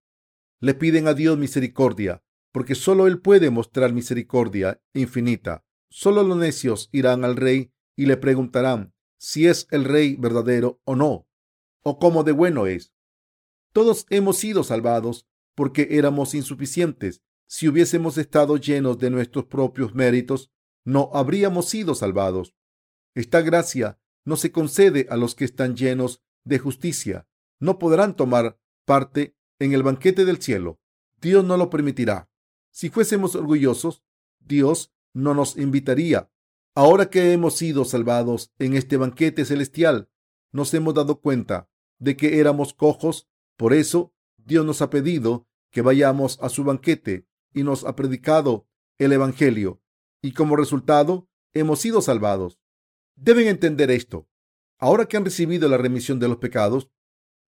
Le 0.59 0.73
piden 0.73 1.07
a 1.07 1.13
Dios 1.13 1.37
misericordia, 1.37 2.25
porque 2.51 2.75
solo 2.75 3.07
Él 3.07 3.21
puede 3.21 3.51
mostrar 3.51 3.93
misericordia 3.93 4.81
infinita. 4.95 5.63
Solo 5.91 6.23
los 6.23 6.39
necios 6.39 6.89
irán 6.93 7.27
al 7.27 7.37
rey 7.37 7.71
y 7.95 8.07
le 8.07 8.17
preguntarán 8.17 8.95
si 9.19 9.49
es 9.49 9.69
el 9.71 9.85
rey 9.85 10.17
verdadero 10.17 10.81
o 10.85 10.97
no, 10.97 11.29
o 11.83 11.99
cómo 11.99 12.25
de 12.25 12.33
bueno 12.33 12.67
es. 12.67 12.95
Todos 13.75 14.07
hemos 14.09 14.39
sido 14.39 14.65
salvados 14.65 15.29
porque 15.55 15.89
éramos 15.91 16.35
insuficientes. 16.35 17.21
Si 17.47 17.69
hubiésemos 17.69 18.17
estado 18.17 18.57
llenos 18.57 18.99
de 18.99 19.11
nuestros 19.11 19.45
propios 19.45 19.95
méritos, 19.95 20.51
no 20.87 21.11
habríamos 21.13 21.69
sido 21.69 21.95
salvados. 21.95 22.55
Esta 23.15 23.43
gracia 23.43 24.01
no 24.25 24.37
se 24.37 24.53
concede 24.53 25.07
a 25.11 25.19
los 25.19 25.35
que 25.35 25.45
están 25.45 25.77
llenos 25.77 26.23
de 26.45 26.59
justicia. 26.59 27.27
No 27.63 27.79
podrán 27.79 28.17
tomar 28.17 28.59
parte 28.85 29.37
en 29.61 29.73
el 29.73 29.85
banquete 29.85 30.25
del 30.25 30.43
cielo. 30.43 30.81
Dios 31.21 31.45
no 31.45 31.57
lo 31.57 31.71
permitirá. 31.71 32.29
Si 32.73 32.91
fuésemos 32.91 33.37
orgullosos, 33.37 34.03
Dios 34.41 34.93
no 35.13 35.33
nos 35.33 35.57
invitaría. 35.57 36.29
Ahora 36.75 37.09
que 37.09 37.33
hemos 37.33 37.55
sido 37.55 37.85
salvados 37.85 38.53
en 38.59 38.75
este 38.75 38.97
banquete 38.97 39.45
celestial, 39.45 40.11
nos 40.51 40.75
hemos 40.75 40.93
dado 40.95 41.21
cuenta 41.21 41.71
de 42.01 42.17
que 42.17 42.41
éramos 42.41 42.75
cojos. 42.75 43.29
Por 43.57 43.75
eso, 43.75 44.13
Dios 44.39 44.67
nos 44.67 44.83
ha 44.83 44.91
pedido 44.91 45.47
que 45.71 45.83
vayamos 45.83 46.41
a 46.43 46.49
su 46.49 46.65
banquete 46.65 47.29
y 47.55 47.63
nos 47.63 47.85
ha 47.85 47.95
predicado 47.95 48.67
el 48.99 49.13
Evangelio. 49.13 49.81
Y 50.21 50.33
como 50.33 50.57
resultado, 50.57 51.29
hemos 51.53 51.79
sido 51.79 52.03
salvados. 52.03 52.59
Deben 53.15 53.47
entender 53.47 53.93
esto. 53.93 54.27
Ahora 54.79 55.07
que 55.07 55.17
han 55.17 55.25
recibido 55.25 55.69
la 55.69 55.77
remisión 55.77 56.19
de 56.19 56.27
los 56.27 56.39
pecados, 56.39 56.91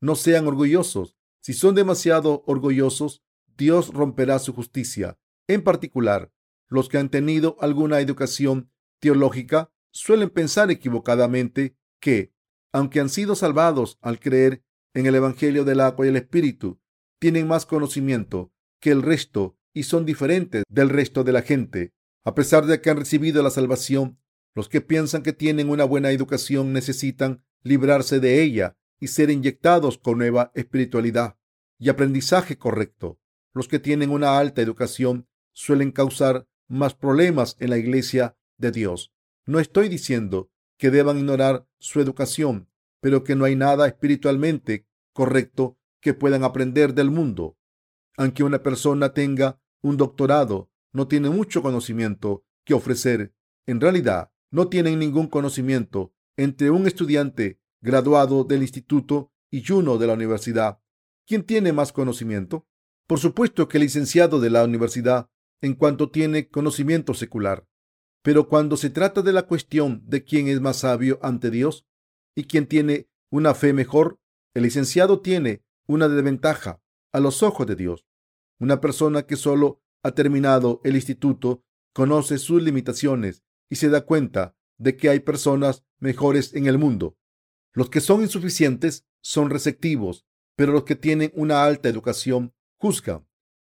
no 0.04 0.16
sean 0.16 0.46
orgullosos. 0.46 1.16
Si 1.40 1.54
son 1.54 1.74
demasiado 1.74 2.44
orgullosos, 2.46 3.24
Dios 3.56 3.88
romperá 3.88 4.38
su 4.38 4.52
justicia. 4.52 5.18
En 5.48 5.64
particular, 5.64 6.30
los 6.68 6.90
que 6.90 6.98
han 6.98 7.08
tenido 7.08 7.56
alguna 7.58 8.00
educación 8.00 8.70
teológica 9.00 9.72
suelen 9.92 10.28
pensar 10.28 10.70
equivocadamente 10.70 11.78
que, 12.00 12.34
aunque 12.70 13.00
han 13.00 13.08
sido 13.08 13.34
salvados 13.34 13.96
al 14.02 14.20
creer 14.20 14.62
en 14.92 15.06
el 15.06 15.14
Evangelio 15.14 15.64
del 15.64 15.80
agua 15.80 16.04
y 16.04 16.10
el 16.10 16.16
Espíritu, 16.16 16.82
tienen 17.18 17.48
más 17.48 17.64
conocimiento 17.64 18.52
que 18.80 18.90
el 18.90 19.00
resto 19.00 19.56
y 19.72 19.84
son 19.84 20.04
diferentes 20.04 20.64
del 20.68 20.90
resto 20.90 21.24
de 21.24 21.32
la 21.32 21.40
gente. 21.40 21.94
A 22.26 22.34
pesar 22.34 22.66
de 22.66 22.82
que 22.82 22.90
han 22.90 22.98
recibido 22.98 23.42
la 23.42 23.48
salvación, 23.48 24.18
los 24.54 24.68
que 24.68 24.82
piensan 24.82 25.22
que 25.22 25.32
tienen 25.32 25.70
una 25.70 25.84
buena 25.84 26.10
educación 26.10 26.74
necesitan 26.74 27.42
librarse 27.62 28.20
de 28.20 28.42
ella 28.42 28.76
y 29.00 29.08
ser 29.08 29.30
inyectados 29.30 29.98
con 29.98 30.18
nueva 30.18 30.50
espiritualidad 30.54 31.36
y 31.78 31.88
aprendizaje 31.88 32.56
correcto. 32.56 33.18
Los 33.52 33.68
que 33.68 33.78
tienen 33.78 34.10
una 34.10 34.38
alta 34.38 34.62
educación 34.62 35.28
suelen 35.52 35.92
causar 35.92 36.48
más 36.68 36.94
problemas 36.94 37.56
en 37.60 37.70
la 37.70 37.78
iglesia 37.78 38.36
de 38.56 38.72
Dios. 38.72 39.12
No 39.46 39.60
estoy 39.60 39.88
diciendo 39.88 40.50
que 40.78 40.90
deban 40.90 41.18
ignorar 41.18 41.66
su 41.78 42.00
educación, 42.00 42.68
pero 43.00 43.22
que 43.22 43.36
no 43.36 43.44
hay 43.44 43.56
nada 43.56 43.86
espiritualmente 43.86 44.86
correcto 45.12 45.78
que 46.00 46.14
puedan 46.14 46.44
aprender 46.44 46.94
del 46.94 47.10
mundo. 47.10 47.58
Aunque 48.16 48.44
una 48.44 48.62
persona 48.62 49.12
tenga 49.12 49.60
un 49.82 49.96
doctorado, 49.96 50.70
no 50.92 51.08
tiene 51.08 51.30
mucho 51.30 51.62
conocimiento 51.62 52.44
que 52.64 52.74
ofrecer. 52.74 53.34
En 53.66 53.80
realidad, 53.80 54.32
no 54.50 54.68
tienen 54.68 54.98
ningún 54.98 55.26
conocimiento 55.26 56.14
entre 56.36 56.70
un 56.70 56.86
estudiante 56.86 57.60
graduado 57.84 58.44
del 58.44 58.62
instituto 58.62 59.30
y 59.50 59.70
uno 59.70 59.98
de 59.98 60.06
la 60.06 60.14
universidad. 60.14 60.80
¿Quién 61.26 61.44
tiene 61.44 61.74
más 61.74 61.92
conocimiento? 61.92 62.66
Por 63.06 63.18
supuesto 63.18 63.68
que 63.68 63.76
el 63.76 63.82
licenciado 63.82 64.40
de 64.40 64.48
la 64.48 64.64
universidad 64.64 65.28
en 65.60 65.74
cuanto 65.74 66.10
tiene 66.10 66.48
conocimiento 66.48 67.12
secular. 67.12 67.68
Pero 68.22 68.48
cuando 68.48 68.78
se 68.78 68.88
trata 68.88 69.20
de 69.20 69.34
la 69.34 69.42
cuestión 69.42 70.02
de 70.06 70.24
quién 70.24 70.48
es 70.48 70.62
más 70.62 70.78
sabio 70.78 71.18
ante 71.22 71.50
Dios 71.50 71.86
y 72.34 72.44
quién 72.44 72.66
tiene 72.66 73.10
una 73.30 73.52
fe 73.54 73.74
mejor, 73.74 74.18
el 74.54 74.62
licenciado 74.62 75.20
tiene 75.20 75.62
una 75.86 76.08
desventaja 76.08 76.80
a 77.12 77.20
los 77.20 77.42
ojos 77.42 77.66
de 77.66 77.76
Dios. 77.76 78.06
Una 78.58 78.80
persona 78.80 79.26
que 79.26 79.36
solo 79.36 79.82
ha 80.02 80.12
terminado 80.12 80.80
el 80.84 80.94
instituto 80.94 81.62
conoce 81.92 82.38
sus 82.38 82.62
limitaciones 82.62 83.42
y 83.68 83.76
se 83.76 83.90
da 83.90 84.06
cuenta 84.06 84.56
de 84.78 84.96
que 84.96 85.10
hay 85.10 85.20
personas 85.20 85.84
mejores 85.98 86.54
en 86.54 86.66
el 86.66 86.78
mundo. 86.78 87.18
Los 87.74 87.90
que 87.90 88.00
son 88.00 88.22
insuficientes 88.22 89.04
son 89.20 89.50
receptivos, 89.50 90.24
pero 90.56 90.72
los 90.72 90.84
que 90.84 90.94
tienen 90.94 91.32
una 91.34 91.64
alta 91.64 91.88
educación 91.88 92.54
juzgan. 92.78 93.26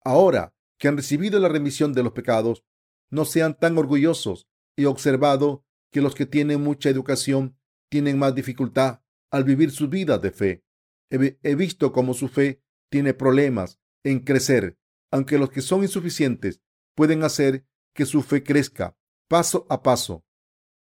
Ahora 0.02 0.54
que 0.78 0.88
han 0.88 0.96
recibido 0.96 1.38
la 1.38 1.48
remisión 1.48 1.92
de 1.92 2.02
los 2.02 2.12
pecados, 2.12 2.64
no 3.10 3.26
sean 3.26 3.58
tan 3.58 3.76
orgullosos. 3.76 4.48
He 4.76 4.86
observado 4.86 5.66
que 5.92 6.00
los 6.00 6.14
que 6.14 6.24
tienen 6.24 6.62
mucha 6.62 6.88
educación 6.88 7.58
tienen 7.90 8.18
más 8.18 8.34
dificultad 8.34 9.02
al 9.30 9.44
vivir 9.44 9.70
su 9.70 9.88
vida 9.88 10.18
de 10.18 10.30
fe. 10.30 10.64
He, 11.10 11.54
visto 11.54 11.92
cómo 11.92 12.14
su 12.14 12.28
fe 12.28 12.62
tiene 12.88 13.12
problemas 13.12 13.80
en 14.04 14.20
crecer, 14.20 14.78
aunque 15.10 15.38
los 15.38 15.50
que 15.50 15.60
son 15.60 15.82
insuficientes 15.82 16.62
pueden 16.94 17.24
hacer 17.24 17.66
que 17.94 18.06
su 18.06 18.22
fe 18.22 18.42
crezca 18.42 18.96
paso 19.28 19.66
a 19.68 19.82
paso. 19.82 20.24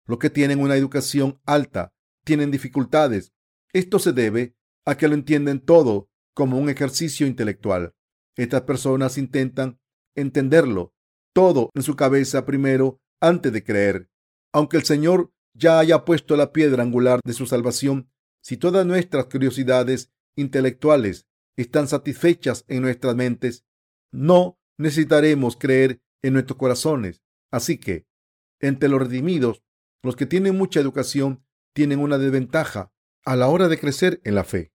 Los 0.04 0.18
que 0.18 0.30
tienen 0.30 0.60
una 0.60 0.76
educación 0.76 1.40
alta 1.46 1.94
tienen 2.26 2.50
dificultades. 2.50 3.32
Esto 3.72 3.98
se 3.98 4.12
debe 4.12 4.56
a 4.84 4.96
que 4.96 5.08
lo 5.08 5.14
entienden 5.14 5.60
todo 5.60 6.10
como 6.34 6.58
un 6.58 6.68
ejercicio 6.68 7.26
intelectual. 7.26 7.94
Estas 8.36 8.62
personas 8.62 9.16
intentan 9.16 9.80
entenderlo 10.14 10.92
todo 11.32 11.70
en 11.74 11.82
su 11.82 11.94
cabeza 11.94 12.44
primero 12.44 13.00
antes 13.20 13.52
de 13.52 13.62
creer. 13.62 14.10
Aunque 14.52 14.76
el 14.76 14.84
Señor 14.84 15.32
ya 15.54 15.78
haya 15.78 16.04
puesto 16.04 16.36
la 16.36 16.52
piedra 16.52 16.82
angular 16.82 17.20
de 17.24 17.32
su 17.32 17.46
salvación, 17.46 18.10
si 18.42 18.56
todas 18.56 18.84
nuestras 18.84 19.26
curiosidades 19.26 20.12
intelectuales 20.34 21.26
están 21.56 21.86
satisfechas 21.86 22.64
en 22.68 22.82
nuestras 22.82 23.14
mentes, 23.14 23.64
no 24.12 24.58
necesitaremos 24.78 25.56
creer 25.56 26.02
en 26.22 26.32
nuestros 26.32 26.58
corazones. 26.58 27.22
Así 27.50 27.78
que 27.78 28.06
entre 28.60 28.88
los 28.88 29.00
redimidos, 29.00 29.62
los 30.02 30.16
que 30.16 30.26
tienen 30.26 30.56
mucha 30.56 30.80
educación 30.80 31.45
tienen 31.76 32.00
una 32.00 32.16
desventaja 32.16 32.90
a 33.26 33.36
la 33.36 33.48
hora 33.48 33.68
de 33.68 33.78
crecer 33.78 34.22
en 34.24 34.34
la 34.34 34.44
fe. 34.44 34.72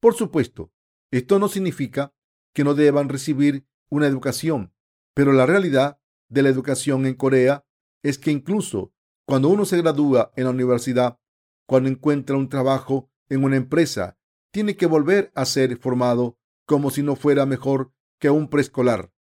Por 0.00 0.14
supuesto, 0.14 0.72
esto 1.12 1.38
no 1.38 1.46
significa 1.46 2.12
que 2.52 2.64
no 2.64 2.74
deban 2.74 3.08
recibir 3.08 3.68
una 3.88 4.08
educación, 4.08 4.74
pero 5.14 5.32
la 5.32 5.46
realidad 5.46 6.00
de 6.28 6.42
la 6.42 6.48
educación 6.48 7.06
en 7.06 7.14
Corea 7.14 7.64
es 8.02 8.18
que 8.18 8.32
incluso 8.32 8.92
cuando 9.28 9.48
uno 9.48 9.64
se 9.64 9.76
gradúa 9.76 10.32
en 10.34 10.42
la 10.42 10.50
universidad, 10.50 11.20
cuando 11.68 11.88
encuentra 11.88 12.36
un 12.36 12.48
trabajo 12.48 13.12
en 13.28 13.44
una 13.44 13.54
empresa, 13.54 14.18
tiene 14.52 14.76
que 14.76 14.86
volver 14.86 15.30
a 15.36 15.44
ser 15.44 15.76
formado 15.76 16.36
como 16.66 16.90
si 16.90 17.04
no 17.04 17.14
fuera 17.14 17.46
mejor 17.46 17.92
que 18.18 18.28
un 18.28 18.48
preescolar. 18.48 19.12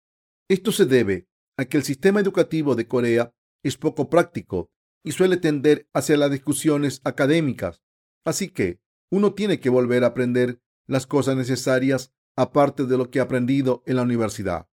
Esto 0.50 0.72
se 0.72 0.88
debe 0.88 1.28
a 1.58 1.66
que 1.66 1.78
el 1.78 1.84
sistema 1.84 2.22
educativo 2.22 2.74
de 2.74 2.88
Corea 2.88 3.36
es 3.62 3.78
poco 3.78 4.10
práctico 4.10 4.72
y 5.04 5.12
suele 5.12 5.38
tender 5.38 5.88
hacia 5.94 6.18
las 6.18 6.32
discusiones 6.32 7.02
académicas. 7.04 7.82
Así 8.26 8.50
que 8.50 8.82
uno 9.10 9.34
tiene 9.34 9.60
que 9.60 9.70
volver 9.70 10.04
a 10.04 10.08
aprender 10.08 10.62
las 10.88 11.08
cosas 11.08 11.36
necesarias 11.36 12.14
aparte 12.36 12.86
de 12.86 12.98
lo 12.98 13.10
que 13.10 13.20
ha 13.20 13.24
aprendido 13.24 13.84
en 13.86 13.96
la 13.96 14.04
universidad. 14.04 14.68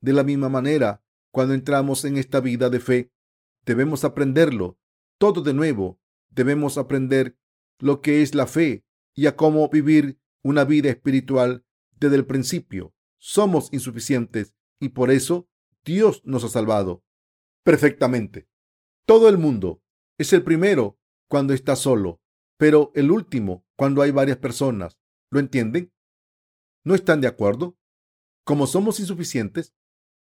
De 0.00 0.12
la 0.12 0.22
misma 0.22 0.48
manera, 0.48 1.02
cuando 1.30 1.54
entramos 1.54 2.04
en 2.04 2.16
esta 2.16 2.40
vida 2.40 2.70
de 2.70 2.80
fe, 2.80 3.12
debemos 3.64 4.04
aprenderlo 4.04 4.78
todo 5.18 5.42
de 5.42 5.54
nuevo. 5.54 6.00
Debemos 6.30 6.78
aprender 6.78 7.38
lo 7.78 8.00
que 8.00 8.22
es 8.22 8.34
la 8.34 8.46
fe 8.46 8.84
y 9.14 9.26
a 9.26 9.36
cómo 9.36 9.68
vivir 9.68 10.20
una 10.42 10.64
vida 10.64 10.90
espiritual 10.90 11.64
desde 11.98 12.16
el 12.16 12.26
principio. 12.26 12.94
Somos 13.18 13.72
insuficientes 13.72 14.54
y 14.78 14.90
por 14.90 15.10
eso 15.10 15.48
Dios 15.84 16.22
nos 16.24 16.44
ha 16.44 16.48
salvado 16.48 17.02
perfectamente. 17.64 18.48
Todo 19.06 19.28
el 19.28 19.38
mundo 19.38 19.82
es 20.18 20.32
el 20.32 20.42
primero 20.42 20.98
cuando 21.28 21.54
está 21.54 21.76
solo, 21.76 22.20
pero 22.58 22.90
el 22.94 23.10
último 23.10 23.64
cuando 23.76 24.02
hay 24.02 24.10
varias 24.10 24.38
personas. 24.38 24.98
¿Lo 25.30 25.40
entienden? 25.40 25.92
¿No 26.84 26.94
están 26.94 27.20
de 27.20 27.28
acuerdo? 27.28 27.78
Como 28.44 28.66
somos 28.66 29.00
insuficientes, 29.00 29.74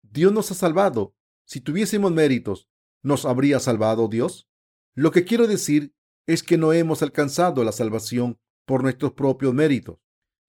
Dios 0.04 0.32
nos 0.32 0.52
ha 0.52 0.56
salvado. 0.56 1.16
Si 1.46 1.60
tuviésemos 1.60 2.12
méritos, 2.12 2.70
¿nos 3.04 3.26
habría 3.26 3.60
salvado 3.60 4.08
Dios? 4.08 4.48
Lo 4.96 5.12
que 5.12 5.26
quiero 5.26 5.48
decir 5.48 5.96
es 6.28 6.44
que 6.44 6.58
no 6.58 6.74
hemos 6.74 7.02
alcanzado 7.02 7.63
la 7.63 7.72
salvación 7.72 8.40
por 8.66 8.84
nuestros 8.84 9.13
propios 9.13 9.54
méritos. 9.54 10.00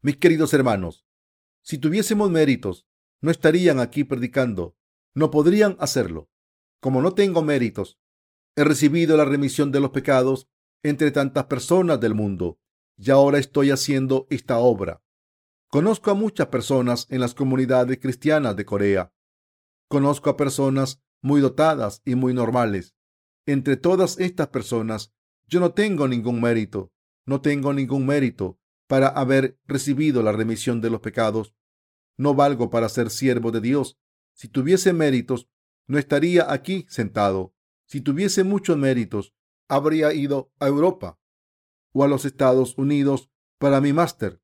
Mis 0.02 0.16
queridos 0.16 0.52
hermanos, 0.52 1.06
si 1.62 1.78
tuviésemos 1.78 2.30
méritos, 2.30 2.86
no 3.20 3.30
estarían 3.30 3.80
aquí 3.80 4.04
predicando. 4.04 4.76
No 5.14 5.30
podrían 5.30 5.76
hacerlo 5.80 6.28
como 6.80 7.02
no 7.02 7.12
tengo 7.14 7.42
méritos, 7.42 7.98
he 8.58 8.64
recibido 8.64 9.16
la 9.16 9.24
remisión 9.24 9.70
de 9.70 9.78
los 9.78 9.90
pecados 9.90 10.48
entre 10.82 11.12
tantas 11.12 11.44
personas 11.44 12.00
del 12.00 12.14
mundo 12.14 12.58
y 12.96 13.12
ahora 13.12 13.38
estoy 13.38 13.70
haciendo 13.70 14.26
esta 14.30 14.58
obra. 14.58 15.00
Conozco 15.68 16.10
a 16.10 16.14
muchas 16.14 16.48
personas 16.48 17.06
en 17.08 17.20
las 17.20 17.34
comunidades 17.34 18.00
cristianas 18.00 18.56
de 18.56 18.64
Corea. 18.64 19.12
Conozco 19.86 20.28
a 20.28 20.36
personas 20.36 21.00
muy 21.22 21.40
dotadas 21.40 22.02
y 22.04 22.16
muy 22.16 22.34
normales. 22.34 22.96
Entre 23.46 23.76
todas 23.76 24.18
estas 24.18 24.48
personas, 24.48 25.14
yo 25.46 25.60
no 25.60 25.72
tengo 25.72 26.08
ningún 26.08 26.40
mérito, 26.40 26.90
no 27.26 27.40
tengo 27.40 27.72
ningún 27.72 28.06
mérito 28.06 28.58
para 28.88 29.06
haber 29.06 29.56
recibido 29.66 30.20
la 30.24 30.32
remisión 30.32 30.80
de 30.80 30.90
los 30.90 30.98
pecados. 30.98 31.54
No 32.16 32.34
valgo 32.34 32.70
para 32.70 32.88
ser 32.88 33.10
siervo 33.10 33.52
de 33.52 33.60
Dios. 33.60 34.00
Si 34.34 34.48
tuviese 34.48 34.92
méritos, 34.92 35.48
no 35.86 35.96
estaría 35.96 36.52
aquí 36.52 36.86
sentado. 36.88 37.54
Si 37.88 38.02
tuviese 38.02 38.44
muchos 38.44 38.76
méritos, 38.76 39.34
habría 39.66 40.12
ido 40.12 40.52
a 40.60 40.66
Europa 40.66 41.18
o 41.92 42.04
a 42.04 42.08
los 42.08 42.26
Estados 42.26 42.76
Unidos 42.76 43.30
para 43.58 43.80
mi 43.80 43.94
máster 43.94 44.42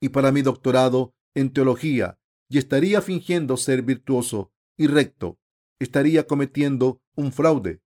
y 0.00 0.08
para 0.08 0.32
mi 0.32 0.42
doctorado 0.42 1.14
en 1.34 1.52
teología 1.52 2.18
y 2.48 2.58
estaría 2.58 3.00
fingiendo 3.00 3.56
ser 3.56 3.82
virtuoso 3.82 4.52
y 4.76 4.88
recto, 4.88 5.38
estaría 5.78 6.26
cometiendo 6.26 7.00
un 7.14 7.32
fraude. 7.32 7.80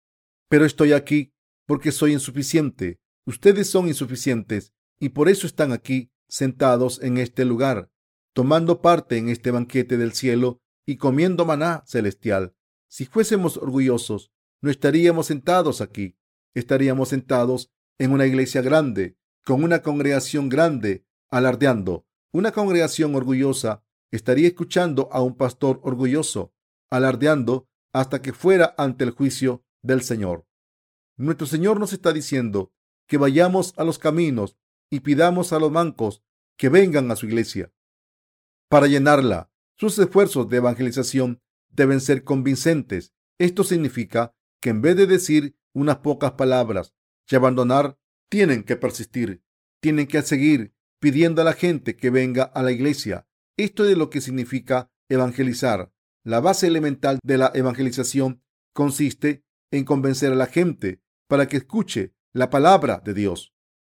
Pero 0.48 0.66
estoy 0.66 0.92
aquí 0.92 1.32
porque 1.66 1.90
soy 1.90 2.12
insuficiente. 2.12 3.00
Ustedes 3.26 3.70
son 3.70 3.88
insuficientes 3.88 4.74
y 5.00 5.10
por 5.10 5.30
eso 5.30 5.46
están 5.46 5.72
aquí 5.72 6.12
sentados 6.28 7.02
en 7.02 7.16
este 7.16 7.46
lugar, 7.46 7.90
tomando 8.34 8.82
parte 8.82 9.16
en 9.16 9.30
este 9.30 9.50
banquete 9.50 9.96
del 9.96 10.12
cielo 10.12 10.60
y 10.84 10.98
comiendo 10.98 11.46
maná 11.46 11.82
celestial. 11.86 12.54
Si 12.86 13.06
fuésemos 13.06 13.56
orgullosos, 13.56 14.33
no 14.64 14.70
estaríamos 14.70 15.26
sentados 15.26 15.82
aquí. 15.82 16.16
Estaríamos 16.54 17.10
sentados 17.10 17.70
en 17.98 18.12
una 18.12 18.24
iglesia 18.24 18.62
grande, 18.62 19.18
con 19.44 19.62
una 19.62 19.82
congregación 19.82 20.48
grande, 20.48 21.04
alardeando. 21.28 22.06
Una 22.32 22.50
congregación 22.50 23.14
orgullosa 23.14 23.84
estaría 24.10 24.48
escuchando 24.48 25.10
a 25.12 25.20
un 25.20 25.36
pastor 25.36 25.80
orgulloso, 25.82 26.54
alardeando 26.88 27.68
hasta 27.92 28.22
que 28.22 28.32
fuera 28.32 28.74
ante 28.78 29.04
el 29.04 29.10
juicio 29.10 29.66
del 29.82 30.00
Señor. 30.00 30.46
Nuestro 31.18 31.46
Señor 31.46 31.78
nos 31.78 31.92
está 31.92 32.14
diciendo 32.14 32.72
que 33.06 33.18
vayamos 33.18 33.74
a 33.76 33.84
los 33.84 33.98
caminos 33.98 34.56
y 34.88 35.00
pidamos 35.00 35.52
a 35.52 35.58
los 35.58 35.70
mancos 35.70 36.22
que 36.56 36.70
vengan 36.70 37.10
a 37.10 37.16
su 37.16 37.26
iglesia. 37.26 37.70
Para 38.70 38.86
llenarla, 38.86 39.50
sus 39.76 39.98
esfuerzos 39.98 40.48
de 40.48 40.56
evangelización 40.56 41.42
deben 41.68 42.00
ser 42.00 42.24
convincentes. 42.24 43.12
Esto 43.38 43.62
significa 43.62 44.34
que 44.64 44.70
en 44.70 44.80
vez 44.80 44.96
de 44.96 45.06
decir 45.06 45.58
unas 45.74 45.98
pocas 45.98 46.32
palabras 46.32 46.94
y 47.28 47.36
abandonar, 47.36 47.98
tienen 48.30 48.62
que 48.62 48.76
persistir, 48.76 49.44
tienen 49.82 50.06
que 50.06 50.22
seguir 50.22 50.72
pidiendo 51.00 51.42
a 51.42 51.44
la 51.44 51.52
gente 51.52 51.96
que 51.96 52.08
venga 52.08 52.44
a 52.44 52.62
la 52.62 52.72
iglesia. 52.72 53.28
Esto 53.58 53.86
es 53.86 53.94
lo 53.98 54.08
que 54.08 54.22
significa 54.22 54.90
evangelizar. 55.10 55.92
La 56.22 56.40
base 56.40 56.66
elemental 56.66 57.18
de 57.22 57.36
la 57.36 57.52
evangelización 57.54 58.42
consiste 58.72 59.44
en 59.70 59.84
convencer 59.84 60.32
a 60.32 60.34
la 60.34 60.46
gente 60.46 61.02
para 61.28 61.46
que 61.46 61.58
escuche 61.58 62.14
la 62.32 62.48
palabra 62.48 63.02
de 63.04 63.12
Dios. 63.12 63.52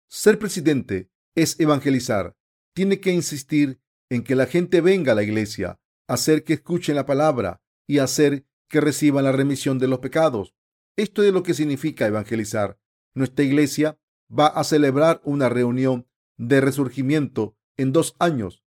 Ser 0.07 0.39
presidente 0.39 1.11
es 1.35 1.59
evangelizar. 1.61 2.37
Tiene 2.75 3.01
que 3.01 3.11
insistir 3.11 3.81
en 4.11 4.23
que 4.23 4.35
la 4.35 4.45
gente 4.45 4.83
venga 4.83 5.13
a 5.13 5.15
la 5.15 5.23
iglesia, 5.23 5.81
hacer 6.07 6.45
que 6.45 6.53
escuchen 6.53 6.95
la 6.95 7.07
palabra 7.07 7.63
y 7.87 8.01
hacer 8.01 8.45
que 8.69 8.83
reciban 8.83 9.25
la 9.25 9.33
remisión 9.33 9.79
de 9.79 9.89
los 9.89 10.01
pecados. 10.01 10.58
Esto 10.99 11.23
es 11.23 11.33
lo 11.33 11.45
que 11.45 11.55
significa 11.55 12.09
evangelizar. 12.09 12.77
Nuestra 13.15 13.45
iglesia 13.45 14.01
va 14.37 14.49
a 14.49 14.65
celebrar 14.65 15.21
una 15.23 15.49
reunión 15.49 16.09
de 16.37 16.61
resurgimiento 16.61 17.57
en 17.77 17.93
dos 17.93 18.17
años. 18.19 18.65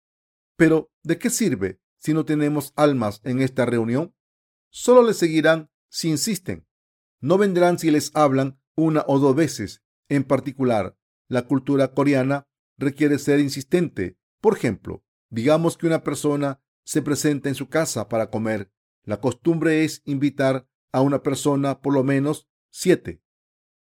Pero, 0.54 0.92
¿de 1.02 1.18
qué 1.18 1.30
sirve 1.30 1.80
si 1.98 2.12
no 2.12 2.26
tenemos 2.26 2.74
almas 2.76 3.22
en 3.24 3.40
esta 3.40 3.64
reunión? 3.64 4.14
Solo 4.68 5.02
les 5.04 5.16
seguirán 5.16 5.70
si 5.88 6.10
insisten. 6.10 6.66
No 7.18 7.38
vendrán 7.38 7.78
si 7.78 7.90
les 7.90 8.14
hablan 8.14 8.60
una 8.76 9.06
o 9.08 9.18
dos 9.18 9.34
veces. 9.34 9.82
En 10.10 10.22
particular, 10.22 10.98
la 11.28 11.46
cultura 11.46 11.94
coreana 11.94 12.46
requiere 12.76 13.18
ser 13.18 13.40
insistente. 13.40 14.18
Por 14.42 14.54
ejemplo, 14.54 15.02
digamos 15.30 15.78
que 15.78 15.86
una 15.86 16.04
persona 16.04 16.60
se 16.84 17.00
presenta 17.00 17.48
en 17.48 17.54
su 17.54 17.70
casa 17.70 18.10
para 18.10 18.28
comer. 18.28 18.70
La 19.02 19.18
costumbre 19.18 19.84
es 19.84 20.02
invitar 20.04 20.68
a 20.92 21.00
una 21.00 21.22
persona 21.22 21.80
por 21.80 21.94
lo 21.94 22.04
menos 22.04 22.48
siete, 22.70 23.22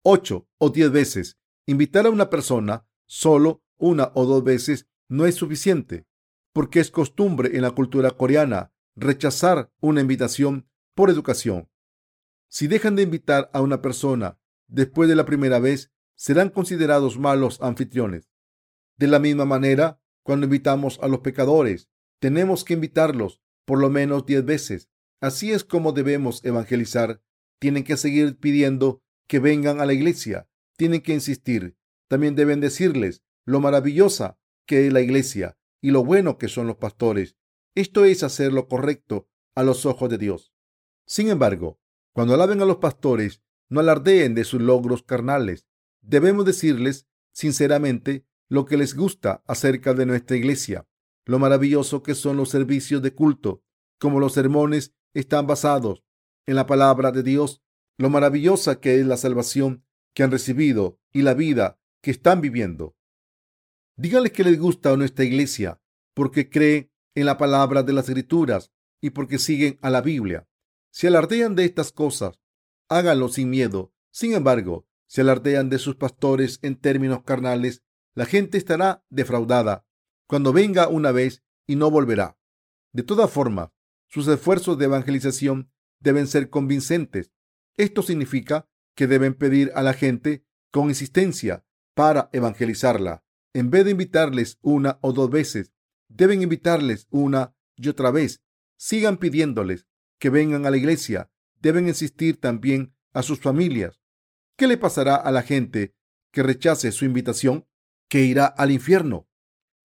ocho 0.03 0.47
o 0.57 0.69
diez 0.69 0.91
veces. 0.91 1.37
Invitar 1.65 2.05
a 2.05 2.09
una 2.09 2.29
persona 2.29 2.87
solo 3.05 3.63
una 3.77 4.11
o 4.15 4.25
dos 4.25 4.43
veces 4.43 4.87
no 5.09 5.25
es 5.25 5.35
suficiente, 5.35 6.07
porque 6.53 6.79
es 6.79 6.91
costumbre 6.91 7.55
en 7.55 7.61
la 7.61 7.71
cultura 7.71 8.11
coreana 8.11 8.73
rechazar 8.95 9.71
una 9.79 10.01
invitación 10.01 10.67
por 10.95 11.09
educación. 11.09 11.69
Si 12.49 12.67
dejan 12.67 12.95
de 12.95 13.03
invitar 13.03 13.49
a 13.53 13.61
una 13.61 13.81
persona 13.81 14.39
después 14.67 15.09
de 15.09 15.15
la 15.15 15.25
primera 15.25 15.59
vez, 15.59 15.91
serán 16.15 16.49
considerados 16.49 17.19
malos 17.19 17.61
anfitriones. 17.61 18.31
De 18.97 19.07
la 19.07 19.19
misma 19.19 19.45
manera, 19.45 20.01
cuando 20.23 20.45
invitamos 20.45 20.99
a 21.01 21.07
los 21.07 21.19
pecadores, 21.19 21.89
tenemos 22.19 22.63
que 22.63 22.73
invitarlos 22.73 23.41
por 23.65 23.79
lo 23.79 23.89
menos 23.89 24.25
diez 24.25 24.43
veces. 24.43 24.89
Así 25.19 25.51
es 25.51 25.63
como 25.63 25.91
debemos 25.91 26.43
evangelizar. 26.45 27.21
Tienen 27.59 27.83
que 27.83 27.97
seguir 27.97 28.37
pidiendo 28.37 29.01
que 29.27 29.39
vengan 29.39 29.79
a 29.81 29.85
la 29.85 29.93
iglesia. 29.93 30.47
Tienen 30.77 31.01
que 31.01 31.13
insistir. 31.13 31.75
También 32.07 32.35
deben 32.35 32.61
decirles 32.61 33.23
lo 33.45 33.59
maravillosa 33.59 34.37
que 34.65 34.87
es 34.87 34.93
la 34.93 35.01
iglesia 35.01 35.57
y 35.81 35.91
lo 35.91 36.03
bueno 36.03 36.37
que 36.37 36.47
son 36.47 36.67
los 36.67 36.77
pastores. 36.77 37.35
Esto 37.75 38.05
es 38.05 38.23
hacer 38.23 38.53
lo 38.53 38.67
correcto 38.67 39.27
a 39.55 39.63
los 39.63 39.85
ojos 39.85 40.09
de 40.09 40.17
Dios. 40.17 40.53
Sin 41.05 41.29
embargo, 41.29 41.79
cuando 42.13 42.33
alaben 42.33 42.61
a 42.61 42.65
los 42.65 42.77
pastores, 42.77 43.41
no 43.69 43.79
alardeen 43.79 44.35
de 44.35 44.43
sus 44.43 44.61
logros 44.61 45.03
carnales. 45.03 45.65
Debemos 46.01 46.45
decirles 46.45 47.07
sinceramente 47.31 48.25
lo 48.49 48.65
que 48.65 48.77
les 48.77 48.95
gusta 48.95 49.43
acerca 49.45 49.93
de 49.93 50.05
nuestra 50.05 50.37
iglesia, 50.37 50.87
lo 51.25 51.39
maravilloso 51.39 52.01
que 52.01 52.15
son 52.15 52.37
los 52.37 52.49
servicios 52.49 53.01
de 53.01 53.13
culto, 53.13 53.63
como 53.99 54.19
los 54.19 54.33
sermones 54.33 54.93
están 55.19 55.47
basados 55.47 56.03
en 56.45 56.55
la 56.55 56.67
palabra 56.67 57.11
de 57.11 57.23
Dios, 57.23 57.61
lo 57.97 58.09
maravillosa 58.09 58.79
que 58.79 58.99
es 58.99 59.05
la 59.05 59.17
salvación 59.17 59.83
que 60.13 60.23
han 60.23 60.31
recibido 60.31 60.99
y 61.11 61.23
la 61.23 61.33
vida 61.33 61.79
que 62.01 62.11
están 62.11 62.41
viviendo. 62.41 62.95
Díganles 63.95 64.31
que 64.31 64.43
les 64.43 64.59
gusta 64.59 64.91
a 64.91 64.97
nuestra 64.97 65.25
iglesia 65.25 65.81
porque 66.13 66.49
cree 66.49 66.91
en 67.15 67.25
la 67.25 67.37
palabra 67.37 67.81
de 67.81 67.93
las 67.93 68.07
escrituras 68.07 68.71
y 69.01 69.09
porque 69.09 69.39
siguen 69.39 69.79
a 69.81 69.89
la 69.89 70.01
Biblia. 70.01 70.47
Si 70.91 71.07
alardean 71.07 71.55
de 71.55 71.65
estas 71.65 71.91
cosas, 71.91 72.39
háganlo 72.87 73.29
sin 73.29 73.49
miedo. 73.49 73.93
Sin 74.11 74.33
embargo, 74.33 74.87
si 75.07 75.21
alardean 75.21 75.69
de 75.69 75.79
sus 75.79 75.95
pastores 75.95 76.59
en 76.61 76.75
términos 76.75 77.23
carnales, 77.23 77.83
la 78.13 78.25
gente 78.25 78.57
estará 78.57 79.03
defraudada 79.09 79.85
cuando 80.27 80.53
venga 80.53 80.87
una 80.87 81.11
vez 81.11 81.43
y 81.65 81.75
no 81.75 81.89
volverá. 81.89 82.37
De 82.93 83.03
toda 83.03 83.27
forma, 83.27 83.73
sus 84.07 84.27
esfuerzos 84.27 84.77
de 84.77 84.85
evangelización 84.85 85.71
deben 85.99 86.27
ser 86.27 86.49
convincentes. 86.49 87.31
Esto 87.75 88.01
significa 88.01 88.67
que 88.95 89.07
deben 89.07 89.33
pedir 89.33 89.71
a 89.75 89.83
la 89.83 89.93
gente 89.93 90.43
con 90.71 90.89
insistencia 90.89 91.65
para 91.93 92.29
evangelizarla. 92.33 93.23
En 93.53 93.69
vez 93.69 93.85
de 93.85 93.91
invitarles 93.91 94.57
una 94.61 94.99
o 95.01 95.13
dos 95.13 95.29
veces, 95.29 95.73
deben 96.07 96.41
invitarles 96.41 97.07
una 97.09 97.55
y 97.75 97.89
otra 97.89 98.11
vez. 98.11 98.41
Sigan 98.77 99.17
pidiéndoles 99.17 99.87
que 100.19 100.29
vengan 100.29 100.65
a 100.65 100.71
la 100.71 100.77
iglesia. 100.77 101.31
Deben 101.59 101.87
insistir 101.87 102.39
también 102.39 102.93
a 103.13 103.23
sus 103.23 103.39
familias. 103.39 104.01
¿Qué 104.55 104.67
le 104.67 104.77
pasará 104.77 105.15
a 105.15 105.31
la 105.31 105.41
gente 105.41 105.95
que 106.31 106.43
rechace 106.43 106.91
su 106.91 107.05
invitación? 107.05 107.67
Que 108.09 108.23
irá 108.23 108.45
al 108.45 108.71
infierno. 108.71 109.27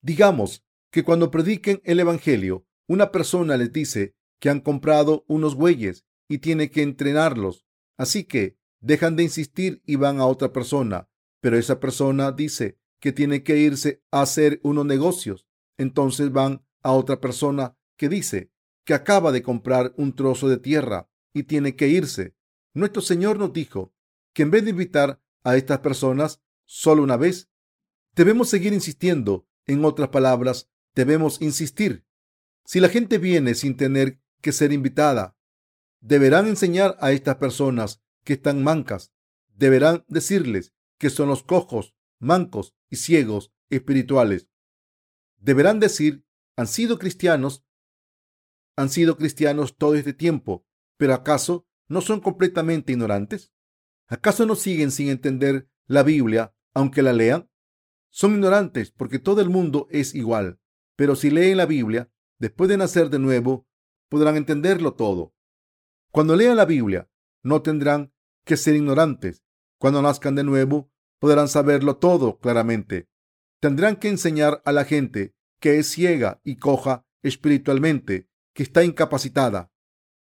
Digamos 0.00 0.64
que 0.90 1.02
cuando 1.02 1.30
prediquen 1.30 1.80
el 1.84 2.00
Evangelio, 2.00 2.66
una 2.92 3.10
persona 3.10 3.56
les 3.56 3.72
dice 3.72 4.14
que 4.38 4.50
han 4.50 4.60
comprado 4.60 5.24
unos 5.26 5.54
bueyes 5.54 6.04
y 6.28 6.38
tiene 6.38 6.70
que 6.70 6.82
entrenarlos. 6.82 7.66
Así 7.96 8.24
que 8.24 8.58
dejan 8.80 9.16
de 9.16 9.22
insistir 9.22 9.82
y 9.86 9.96
van 9.96 10.20
a 10.20 10.26
otra 10.26 10.52
persona. 10.52 11.08
Pero 11.40 11.56
esa 11.56 11.80
persona 11.80 12.32
dice 12.32 12.78
que 13.00 13.12
tiene 13.12 13.42
que 13.42 13.56
irse 13.56 14.02
a 14.10 14.20
hacer 14.20 14.60
unos 14.62 14.84
negocios. 14.84 15.48
Entonces 15.78 16.32
van 16.32 16.66
a 16.82 16.92
otra 16.92 17.18
persona 17.18 17.78
que 17.96 18.10
dice 18.10 18.52
que 18.84 18.92
acaba 18.92 19.32
de 19.32 19.42
comprar 19.42 19.94
un 19.96 20.14
trozo 20.14 20.50
de 20.50 20.58
tierra 20.58 21.08
y 21.32 21.44
tiene 21.44 21.76
que 21.76 21.88
irse. 21.88 22.36
Nuestro 22.74 23.00
Señor 23.00 23.38
nos 23.38 23.54
dijo 23.54 23.94
que 24.34 24.42
en 24.42 24.50
vez 24.50 24.64
de 24.64 24.70
invitar 24.70 25.22
a 25.44 25.56
estas 25.56 25.78
personas 25.78 26.42
solo 26.66 27.02
una 27.02 27.16
vez, 27.16 27.48
debemos 28.14 28.50
seguir 28.50 28.74
insistiendo. 28.74 29.48
En 29.66 29.82
otras 29.84 30.10
palabras, 30.10 30.68
debemos 30.94 31.40
insistir. 31.40 32.04
Si 32.64 32.80
la 32.80 32.88
gente 32.88 33.18
viene 33.18 33.54
sin 33.54 33.76
tener 33.76 34.20
que 34.40 34.52
ser 34.52 34.72
invitada, 34.72 35.36
deberán 36.00 36.46
enseñar 36.46 36.96
a 37.00 37.12
estas 37.12 37.36
personas 37.36 38.02
que 38.24 38.34
están 38.34 38.62
mancas. 38.62 39.12
Deberán 39.54 40.04
decirles 40.08 40.72
que 40.98 41.10
son 41.10 41.28
los 41.28 41.42
cojos, 41.42 41.94
mancos 42.18 42.74
y 42.90 42.96
ciegos 42.96 43.52
espirituales. 43.70 44.48
Deberán 45.38 45.80
decir, 45.80 46.24
han 46.56 46.66
sido 46.66 46.98
cristianos, 46.98 47.64
han 48.76 48.90
sido 48.90 49.16
cristianos 49.16 49.76
todo 49.76 49.94
este 49.94 50.12
tiempo, 50.12 50.66
pero 50.96 51.14
¿acaso 51.14 51.66
no 51.88 52.00
son 52.00 52.20
completamente 52.20 52.92
ignorantes? 52.92 53.52
¿Acaso 54.06 54.46
no 54.46 54.54
siguen 54.54 54.90
sin 54.90 55.08
entender 55.08 55.68
la 55.86 56.02
Biblia 56.02 56.54
aunque 56.74 57.02
la 57.02 57.12
lean? 57.12 57.50
Son 58.10 58.34
ignorantes 58.34 58.90
porque 58.90 59.18
todo 59.18 59.40
el 59.40 59.48
mundo 59.48 59.88
es 59.90 60.14
igual. 60.14 60.60
Pero 60.96 61.16
si 61.16 61.30
leen 61.30 61.56
la 61.56 61.66
Biblia, 61.66 62.12
después 62.42 62.68
de 62.68 62.76
nacer 62.76 63.08
de 63.08 63.20
nuevo, 63.20 63.68
podrán 64.08 64.36
entenderlo 64.36 64.94
todo. 64.94 65.32
Cuando 66.10 66.34
lean 66.34 66.56
la 66.56 66.64
Biblia, 66.64 67.08
no 67.44 67.62
tendrán 67.62 68.12
que 68.44 68.56
ser 68.56 68.74
ignorantes. 68.74 69.44
Cuando 69.78 70.02
nazcan 70.02 70.34
de 70.34 70.42
nuevo, 70.42 70.90
podrán 71.20 71.46
saberlo 71.46 71.98
todo 71.98 72.40
claramente. 72.40 73.08
Tendrán 73.60 73.94
que 73.94 74.08
enseñar 74.08 74.60
a 74.64 74.72
la 74.72 74.84
gente 74.84 75.36
que 75.60 75.78
es 75.78 75.86
ciega 75.92 76.40
y 76.42 76.56
coja 76.56 77.06
espiritualmente, 77.22 78.28
que 78.54 78.64
está 78.64 78.82
incapacitada. 78.82 79.70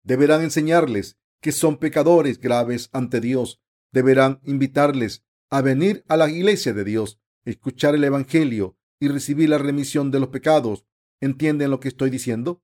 Deberán 0.04 0.42
enseñarles 0.42 1.18
que 1.40 1.54
son 1.54 1.78
pecadores 1.78 2.42
graves 2.42 2.90
ante 2.92 3.22
Dios. 3.22 3.62
Deberán 3.94 4.42
invitarles 4.44 5.24
a 5.50 5.62
venir 5.62 6.04
a 6.10 6.18
la 6.18 6.30
iglesia 6.30 6.74
de 6.74 6.84
Dios, 6.84 7.22
escuchar 7.46 7.96
el 7.96 8.04
Evangelio 8.04 8.76
y 9.00 9.08
recibir 9.08 9.48
la 9.48 9.60
remisión 9.60 10.12
de 10.12 10.20
los 10.20 10.28
pecados. 10.28 10.86
¿Entienden 11.22 11.70
lo 11.70 11.80
que 11.80 11.88
estoy 11.88 12.10
diciendo? 12.10 12.64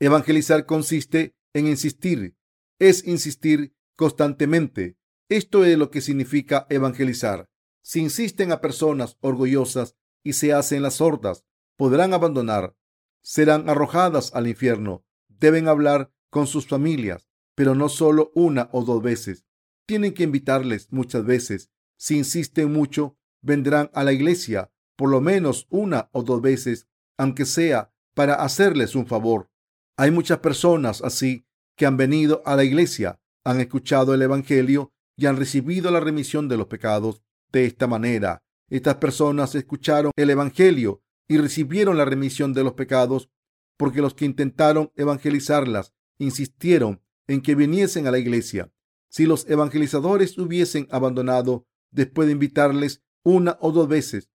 Evangelizar 0.00 0.66
consiste 0.66 1.36
en 1.54 1.68
insistir, 1.68 2.36
es 2.78 3.06
insistir 3.06 3.74
constantemente. 3.96 4.96
Esto 5.28 5.64
es 5.64 5.78
lo 5.78 5.90
que 5.90 6.00
significa 6.00 6.66
evangelizar. 6.68 7.48
Si 7.82 8.00
insisten 8.00 8.52
a 8.52 8.60
personas 8.60 9.16
orgullosas 9.20 9.96
y 10.24 10.34
se 10.34 10.52
hacen 10.52 10.82
las 10.82 10.94
sordas, 10.94 11.44
podrán 11.76 12.12
abandonar, 12.12 12.76
serán 13.22 13.70
arrojadas 13.70 14.34
al 14.34 14.48
infierno. 14.48 15.04
Deben 15.28 15.68
hablar 15.68 16.12
con 16.30 16.46
sus 16.46 16.66
familias, 16.66 17.28
pero 17.54 17.74
no 17.74 17.88
solo 17.88 18.32
una 18.34 18.68
o 18.72 18.84
dos 18.84 19.02
veces. 19.02 19.44
Tienen 19.86 20.12
que 20.12 20.24
invitarles 20.24 20.92
muchas 20.92 21.24
veces. 21.24 21.70
Si 21.96 22.16
insisten 22.18 22.72
mucho, 22.72 23.16
vendrán 23.40 23.90
a 23.94 24.04
la 24.04 24.12
iglesia 24.12 24.72
por 24.96 25.10
lo 25.10 25.20
menos 25.20 25.66
una 25.70 26.10
o 26.12 26.22
dos 26.22 26.40
veces, 26.40 26.86
aunque 27.22 27.44
sea 27.44 27.94
para 28.14 28.34
hacerles 28.34 28.96
un 28.96 29.06
favor. 29.06 29.48
Hay 29.96 30.10
muchas 30.10 30.40
personas 30.40 31.02
así 31.02 31.46
que 31.76 31.86
han 31.86 31.96
venido 31.96 32.42
a 32.44 32.56
la 32.56 32.64
iglesia, 32.64 33.20
han 33.44 33.60
escuchado 33.60 34.12
el 34.12 34.22
Evangelio 34.22 34.92
y 35.16 35.26
han 35.26 35.36
recibido 35.36 35.92
la 35.92 36.00
remisión 36.00 36.48
de 36.48 36.56
los 36.56 36.66
pecados 36.66 37.22
de 37.52 37.64
esta 37.64 37.86
manera. 37.86 38.42
Estas 38.68 38.96
personas 38.96 39.54
escucharon 39.54 40.10
el 40.16 40.30
Evangelio 40.30 41.04
y 41.28 41.38
recibieron 41.38 41.96
la 41.96 42.04
remisión 42.04 42.54
de 42.54 42.64
los 42.64 42.72
pecados 42.72 43.30
porque 43.76 44.02
los 44.02 44.14
que 44.14 44.24
intentaron 44.24 44.90
evangelizarlas 44.96 45.94
insistieron 46.18 47.02
en 47.28 47.40
que 47.40 47.54
viniesen 47.54 48.08
a 48.08 48.10
la 48.10 48.18
iglesia. 48.18 48.72
Si 49.08 49.26
los 49.26 49.48
evangelizadores 49.48 50.36
hubiesen 50.38 50.88
abandonado 50.90 51.68
después 51.92 52.26
de 52.26 52.32
invitarles 52.32 53.00
una 53.22 53.58
o 53.60 53.70
dos 53.70 53.86
veces, 53.86 54.28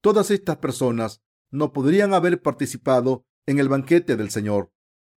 todas 0.00 0.32
estas 0.32 0.56
personas 0.56 1.22
no 1.52 1.72
podrían 1.72 2.14
haber 2.14 2.42
participado 2.42 3.24
en 3.46 3.60
el 3.60 3.68
banquete 3.68 4.16
del 4.16 4.30
Señor. 4.30 4.72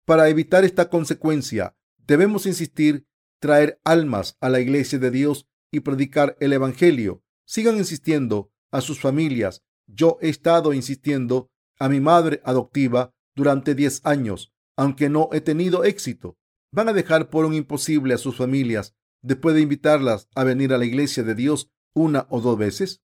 Para 0.05 0.29
evitar 0.29 0.63
esta 0.63 0.89
consecuencia, 0.89 1.75
debemos 2.05 2.45
insistir, 2.45 3.07
traer 3.39 3.79
almas 3.83 4.37
a 4.39 4.49
la 4.49 4.59
iglesia 4.59 4.99
de 4.99 5.09
Dios 5.09 5.47
y 5.71 5.79
predicar 5.79 6.37
el 6.39 6.53
Evangelio. 6.53 7.23
Sigan 7.45 7.77
insistiendo 7.77 8.51
a 8.71 8.81
sus 8.81 8.99
familias. 8.99 9.63
Yo 9.87 10.17
he 10.21 10.29
estado 10.29 10.73
insistiendo 10.73 11.49
a 11.79 11.89
mi 11.89 11.99
madre 11.99 12.41
adoptiva 12.43 13.13
durante 13.35 13.75
10 13.75 14.05
años, 14.05 14.53
aunque 14.75 15.09
no 15.09 15.29
he 15.31 15.41
tenido 15.41 15.83
éxito. 15.83 16.37
¿Van 16.71 16.89
a 16.89 16.93
dejar 16.93 17.29
por 17.29 17.45
un 17.45 17.53
imposible 17.53 18.13
a 18.13 18.17
sus 18.17 18.35
familias 18.35 18.95
después 19.21 19.55
de 19.55 19.61
invitarlas 19.61 20.27
a 20.35 20.43
venir 20.43 20.73
a 20.73 20.77
la 20.77 20.85
iglesia 20.85 21.23
de 21.23 21.35
Dios 21.35 21.71
una 21.93 22.27
o 22.29 22.41
dos 22.41 22.57
veces? 22.57 23.01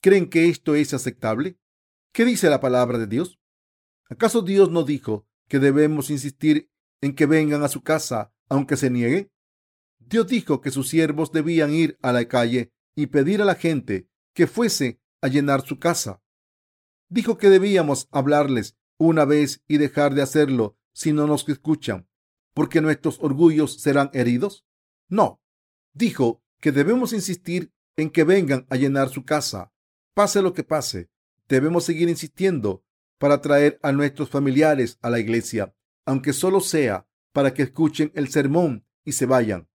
¿Creen 0.00 0.28
que 0.28 0.48
esto 0.48 0.74
es 0.74 0.94
aceptable? 0.94 1.58
¿Qué 2.14 2.24
dice 2.24 2.48
la 2.48 2.60
palabra 2.60 2.96
de 2.96 3.08
Dios? 3.08 3.40
¿Acaso 4.08 4.40
Dios 4.40 4.70
no 4.70 4.84
dijo 4.84 5.26
que 5.48 5.58
debemos 5.58 6.10
insistir 6.10 6.70
en 7.00 7.16
que 7.16 7.26
vengan 7.26 7.64
a 7.64 7.68
su 7.68 7.82
casa 7.82 8.32
aunque 8.48 8.76
se 8.76 8.88
niegue? 8.88 9.32
Dios 9.98 10.28
dijo 10.28 10.60
que 10.60 10.70
sus 10.70 10.88
siervos 10.88 11.32
debían 11.32 11.74
ir 11.74 11.98
a 12.02 12.12
la 12.12 12.28
calle 12.28 12.72
y 12.94 13.08
pedir 13.08 13.42
a 13.42 13.44
la 13.44 13.56
gente 13.56 14.08
que 14.32 14.46
fuese 14.46 15.00
a 15.22 15.26
llenar 15.26 15.66
su 15.66 15.80
casa. 15.80 16.22
Dijo 17.08 17.36
que 17.36 17.50
debíamos 17.50 18.06
hablarles 18.12 18.76
una 18.96 19.24
vez 19.24 19.64
y 19.66 19.78
dejar 19.78 20.14
de 20.14 20.22
hacerlo 20.22 20.78
si 20.92 21.12
no 21.12 21.26
nos 21.26 21.48
escuchan, 21.48 22.08
porque 22.54 22.80
nuestros 22.80 23.18
orgullos 23.18 23.80
serán 23.80 24.10
heridos. 24.12 24.64
No, 25.08 25.42
dijo 25.94 26.44
que 26.60 26.70
debemos 26.70 27.12
insistir 27.12 27.72
en 27.96 28.08
que 28.08 28.22
vengan 28.22 28.68
a 28.70 28.76
llenar 28.76 29.08
su 29.08 29.24
casa. 29.24 29.72
Pase 30.14 30.42
lo 30.42 30.54
que 30.54 30.62
pase, 30.62 31.10
debemos 31.48 31.84
seguir 31.84 32.08
insistiendo 32.08 32.84
para 33.18 33.40
traer 33.40 33.78
a 33.82 33.92
nuestros 33.92 34.28
familiares 34.28 34.98
a 35.02 35.10
la 35.10 35.18
iglesia, 35.18 35.74
aunque 36.04 36.32
solo 36.32 36.60
sea 36.60 37.06
para 37.32 37.54
que 37.54 37.62
escuchen 37.62 38.12
el 38.14 38.28
sermón 38.28 38.86
y 39.04 39.12
se 39.12 39.26
vayan. 39.26 39.68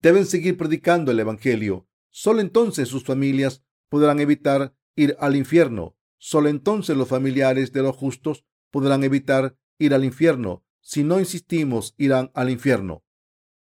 Deben 0.00 0.26
seguir 0.26 0.56
predicando 0.56 1.12
el 1.12 1.20
Evangelio. 1.20 1.86
Solo 2.10 2.40
entonces 2.40 2.88
sus 2.88 3.04
familias 3.04 3.62
podrán 3.88 4.20
evitar 4.20 4.74
ir 4.96 5.16
al 5.20 5.36
infierno. 5.36 5.96
Solo 6.18 6.48
entonces 6.48 6.96
los 6.96 7.08
familiares 7.08 7.72
de 7.72 7.82
los 7.82 7.96
justos 7.96 8.44
podrán 8.70 9.04
evitar 9.04 9.56
ir 9.78 9.94
al 9.94 10.04
infierno. 10.04 10.64
Si 10.80 11.04
no 11.04 11.20
insistimos, 11.20 11.94
irán 11.96 12.30
al 12.34 12.50
infierno. 12.50 13.04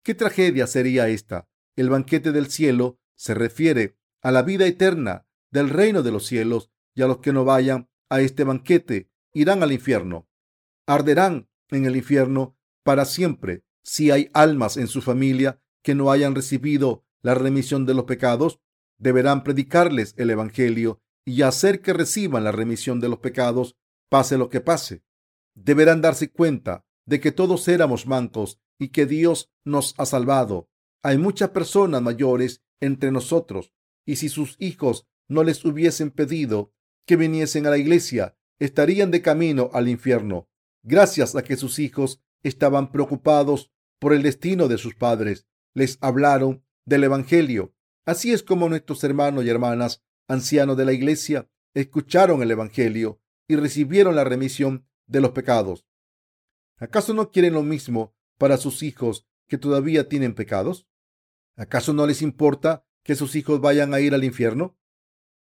¿Qué 0.03 0.15
tragedia 0.15 0.67
sería 0.67 1.09
esta? 1.09 1.49
El 1.77 1.91
banquete 1.91 2.33
del 2.33 2.51
cielo 2.51 2.99
se 3.15 3.35
refiere 3.35 3.99
a 4.23 4.31
la 4.31 4.43
vida 4.43 4.67
eterna 4.67 5.27
del 5.51 5.69
reino 5.69 6.03
de 6.03 6.11
los 6.11 6.27
cielos 6.27 6.71
y 6.95 7.03
a 7.03 7.07
los 7.07 7.19
que 7.19 7.33
no 7.33 7.45
vayan 7.45 7.89
a 8.09 8.21
este 8.21 8.45
banquete 8.45 9.11
irán 9.33 9.63
al 9.63 9.73
infierno. 9.73 10.29
Arderán 10.87 11.49
en 11.71 11.87
el 11.87 11.97
infierno 11.97 12.57
para 12.83 13.05
siempre 13.05 13.65
si 13.83 14.11
hay 14.11 14.31
almas 14.35 14.77
en 14.77 14.89
su 14.89 15.03
familia 15.03 15.61
que 15.83 15.95
no 15.95 16.11
hayan 16.11 16.35
recibido 16.35 17.05
la 17.23 17.35
remisión 17.35 17.87
de 17.87 17.95
los 17.95 18.05
pecados. 18.05 18.61
Deberán 18.99 19.45
predicarles 19.45 20.15
el 20.19 20.31
Evangelio 20.31 21.01
y 21.25 21.43
hacer 21.43 21.81
que 21.81 21.93
reciban 21.93 22.45
la 22.45 22.53
remisión 22.53 23.01
de 23.01 23.09
los 23.09 23.21
pecados, 23.21 23.77
pase 24.09 24.37
lo 24.37 24.51
que 24.51 24.61
pase. 24.61 25.03
Deberán 25.55 26.01
darse 26.01 26.31
cuenta 26.31 26.85
de 27.07 27.21
que 27.21 27.33
todos 27.33 27.67
éramos 27.69 28.07
mancos 28.07 28.61
y 28.79 28.89
que 28.89 29.07
Dios 29.07 29.51
nos 29.65 29.95
ha 29.99 30.07
salvado. 30.07 30.69
Hay 31.03 31.19
muchas 31.19 31.51
personas 31.51 32.03
mayores 32.03 32.63
entre 32.81 33.11
nosotros 33.11 33.73
y 34.05 34.17
si 34.17 34.29
sus 34.29 34.57
hijos 34.59 35.07
no 35.29 35.45
les 35.45 35.65
hubiesen 35.65 36.11
pedido 36.11 36.73
que 37.07 37.17
viniesen 37.17 37.67
a 37.67 37.71
la 37.71 37.79
iglesia, 37.79 38.37
estarían 38.59 39.11
de 39.11 39.23
camino 39.23 39.71
al 39.73 39.89
infierno, 39.89 40.49
gracias 40.83 41.35
a 41.35 41.43
que 41.43 41.57
sus 41.57 41.79
hijos 41.79 42.23
estaban 42.43 42.93
preocupados 42.93 43.73
por 43.99 44.13
el 44.13 44.23
destino 44.23 44.69
de 44.69 44.79
sus 44.79 44.95
padres. 44.95 45.47
Les 45.75 45.99
hablaron 46.01 46.65
del 46.85 47.05
Evangelio. 47.05 47.75
Así 48.05 48.33
es 48.33 48.43
como 48.43 48.69
nuestros 48.69 49.05
hermanos 49.05 49.45
y 49.45 49.49
hermanas 49.51 50.03
ancianos 50.27 50.77
de 50.77 50.85
la 50.85 50.93
iglesia 50.93 51.49
escucharon 51.75 52.43
el 52.43 52.51
Evangelio 52.51 53.21
y 53.49 53.57
recibieron 53.57 54.17
la 54.17 54.25
remisión 54.25 54.87
de 55.07 55.21
los 55.21 55.33
pecados. 55.33 55.87
¿Acaso 56.79 57.15
no 57.15 57.31
quieren 57.31 57.55
lo 57.55 57.63
mismo 57.63 58.15
para 58.39 58.57
sus 58.57 58.83
hijos 58.83 59.27
que 59.49 59.59
todavía 59.59 60.09
tienen 60.09 60.35
pecados? 60.35 60.89
¿Acaso 61.57 61.93
no 61.93 62.07
les 62.07 62.23
importa 62.23 62.87
que 63.03 63.15
sus 63.15 63.35
hijos 63.37 63.61
vayan 63.61 63.93
a 63.93 64.01
ir 64.01 64.15
al 64.15 64.25
infierno? 64.25 64.79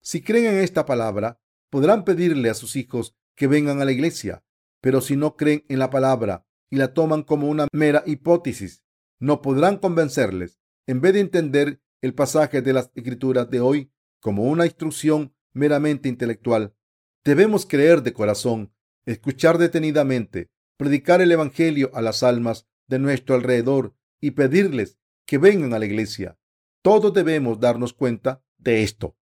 Si 0.00 0.22
creen 0.22 0.54
en 0.54 0.60
esta 0.60 0.86
palabra, 0.86 1.40
podrán 1.74 2.04
pedirle 2.04 2.50
a 2.50 2.54
sus 2.54 2.76
hijos 2.76 3.16
que 3.34 3.48
vengan 3.48 3.82
a 3.82 3.84
la 3.84 3.90
iglesia, 3.90 4.44
pero 4.80 5.00
si 5.00 5.16
no 5.16 5.34
creen 5.34 5.64
en 5.68 5.80
la 5.80 5.90
palabra 5.90 6.46
y 6.70 6.76
la 6.76 6.94
toman 6.94 7.24
como 7.24 7.48
una 7.48 7.66
mera 7.72 8.04
hipótesis, 8.06 8.84
no 9.18 9.42
podrán 9.42 9.78
convencerles. 9.78 10.60
En 10.86 11.00
vez 11.00 11.14
de 11.14 11.20
entender 11.20 11.82
el 12.00 12.14
pasaje 12.14 12.62
de 12.62 12.72
las 12.74 12.92
escrituras 12.94 13.50
de 13.50 13.58
hoy 13.58 13.92
como 14.20 14.44
una 14.44 14.66
instrucción 14.66 15.34
meramente 15.52 16.08
intelectual. 16.08 16.76
Debemos 17.24 17.66
creer 17.66 18.04
de 18.04 18.12
corazón, 18.12 18.72
escuchar 19.04 19.58
detenidamente, 19.58 20.52
predicar 20.76 21.22
el 21.22 21.32
Evangelio 21.32 21.90
a 21.92 22.02
las 22.02 22.22
almas 22.22 22.68
de 22.86 23.00
nuestro 23.00 23.34
alrededor 23.34 23.96
y 24.20 24.30
pedirles 24.30 25.00
que 25.26 25.38
vengan 25.38 25.74
a 25.74 25.80
la 25.80 25.86
iglesia. 25.86 26.38
Todos 26.82 27.12
debemos 27.12 27.58
darnos 27.58 27.94
cuenta 27.94 28.44
de 28.58 28.84
esto. 28.84 29.16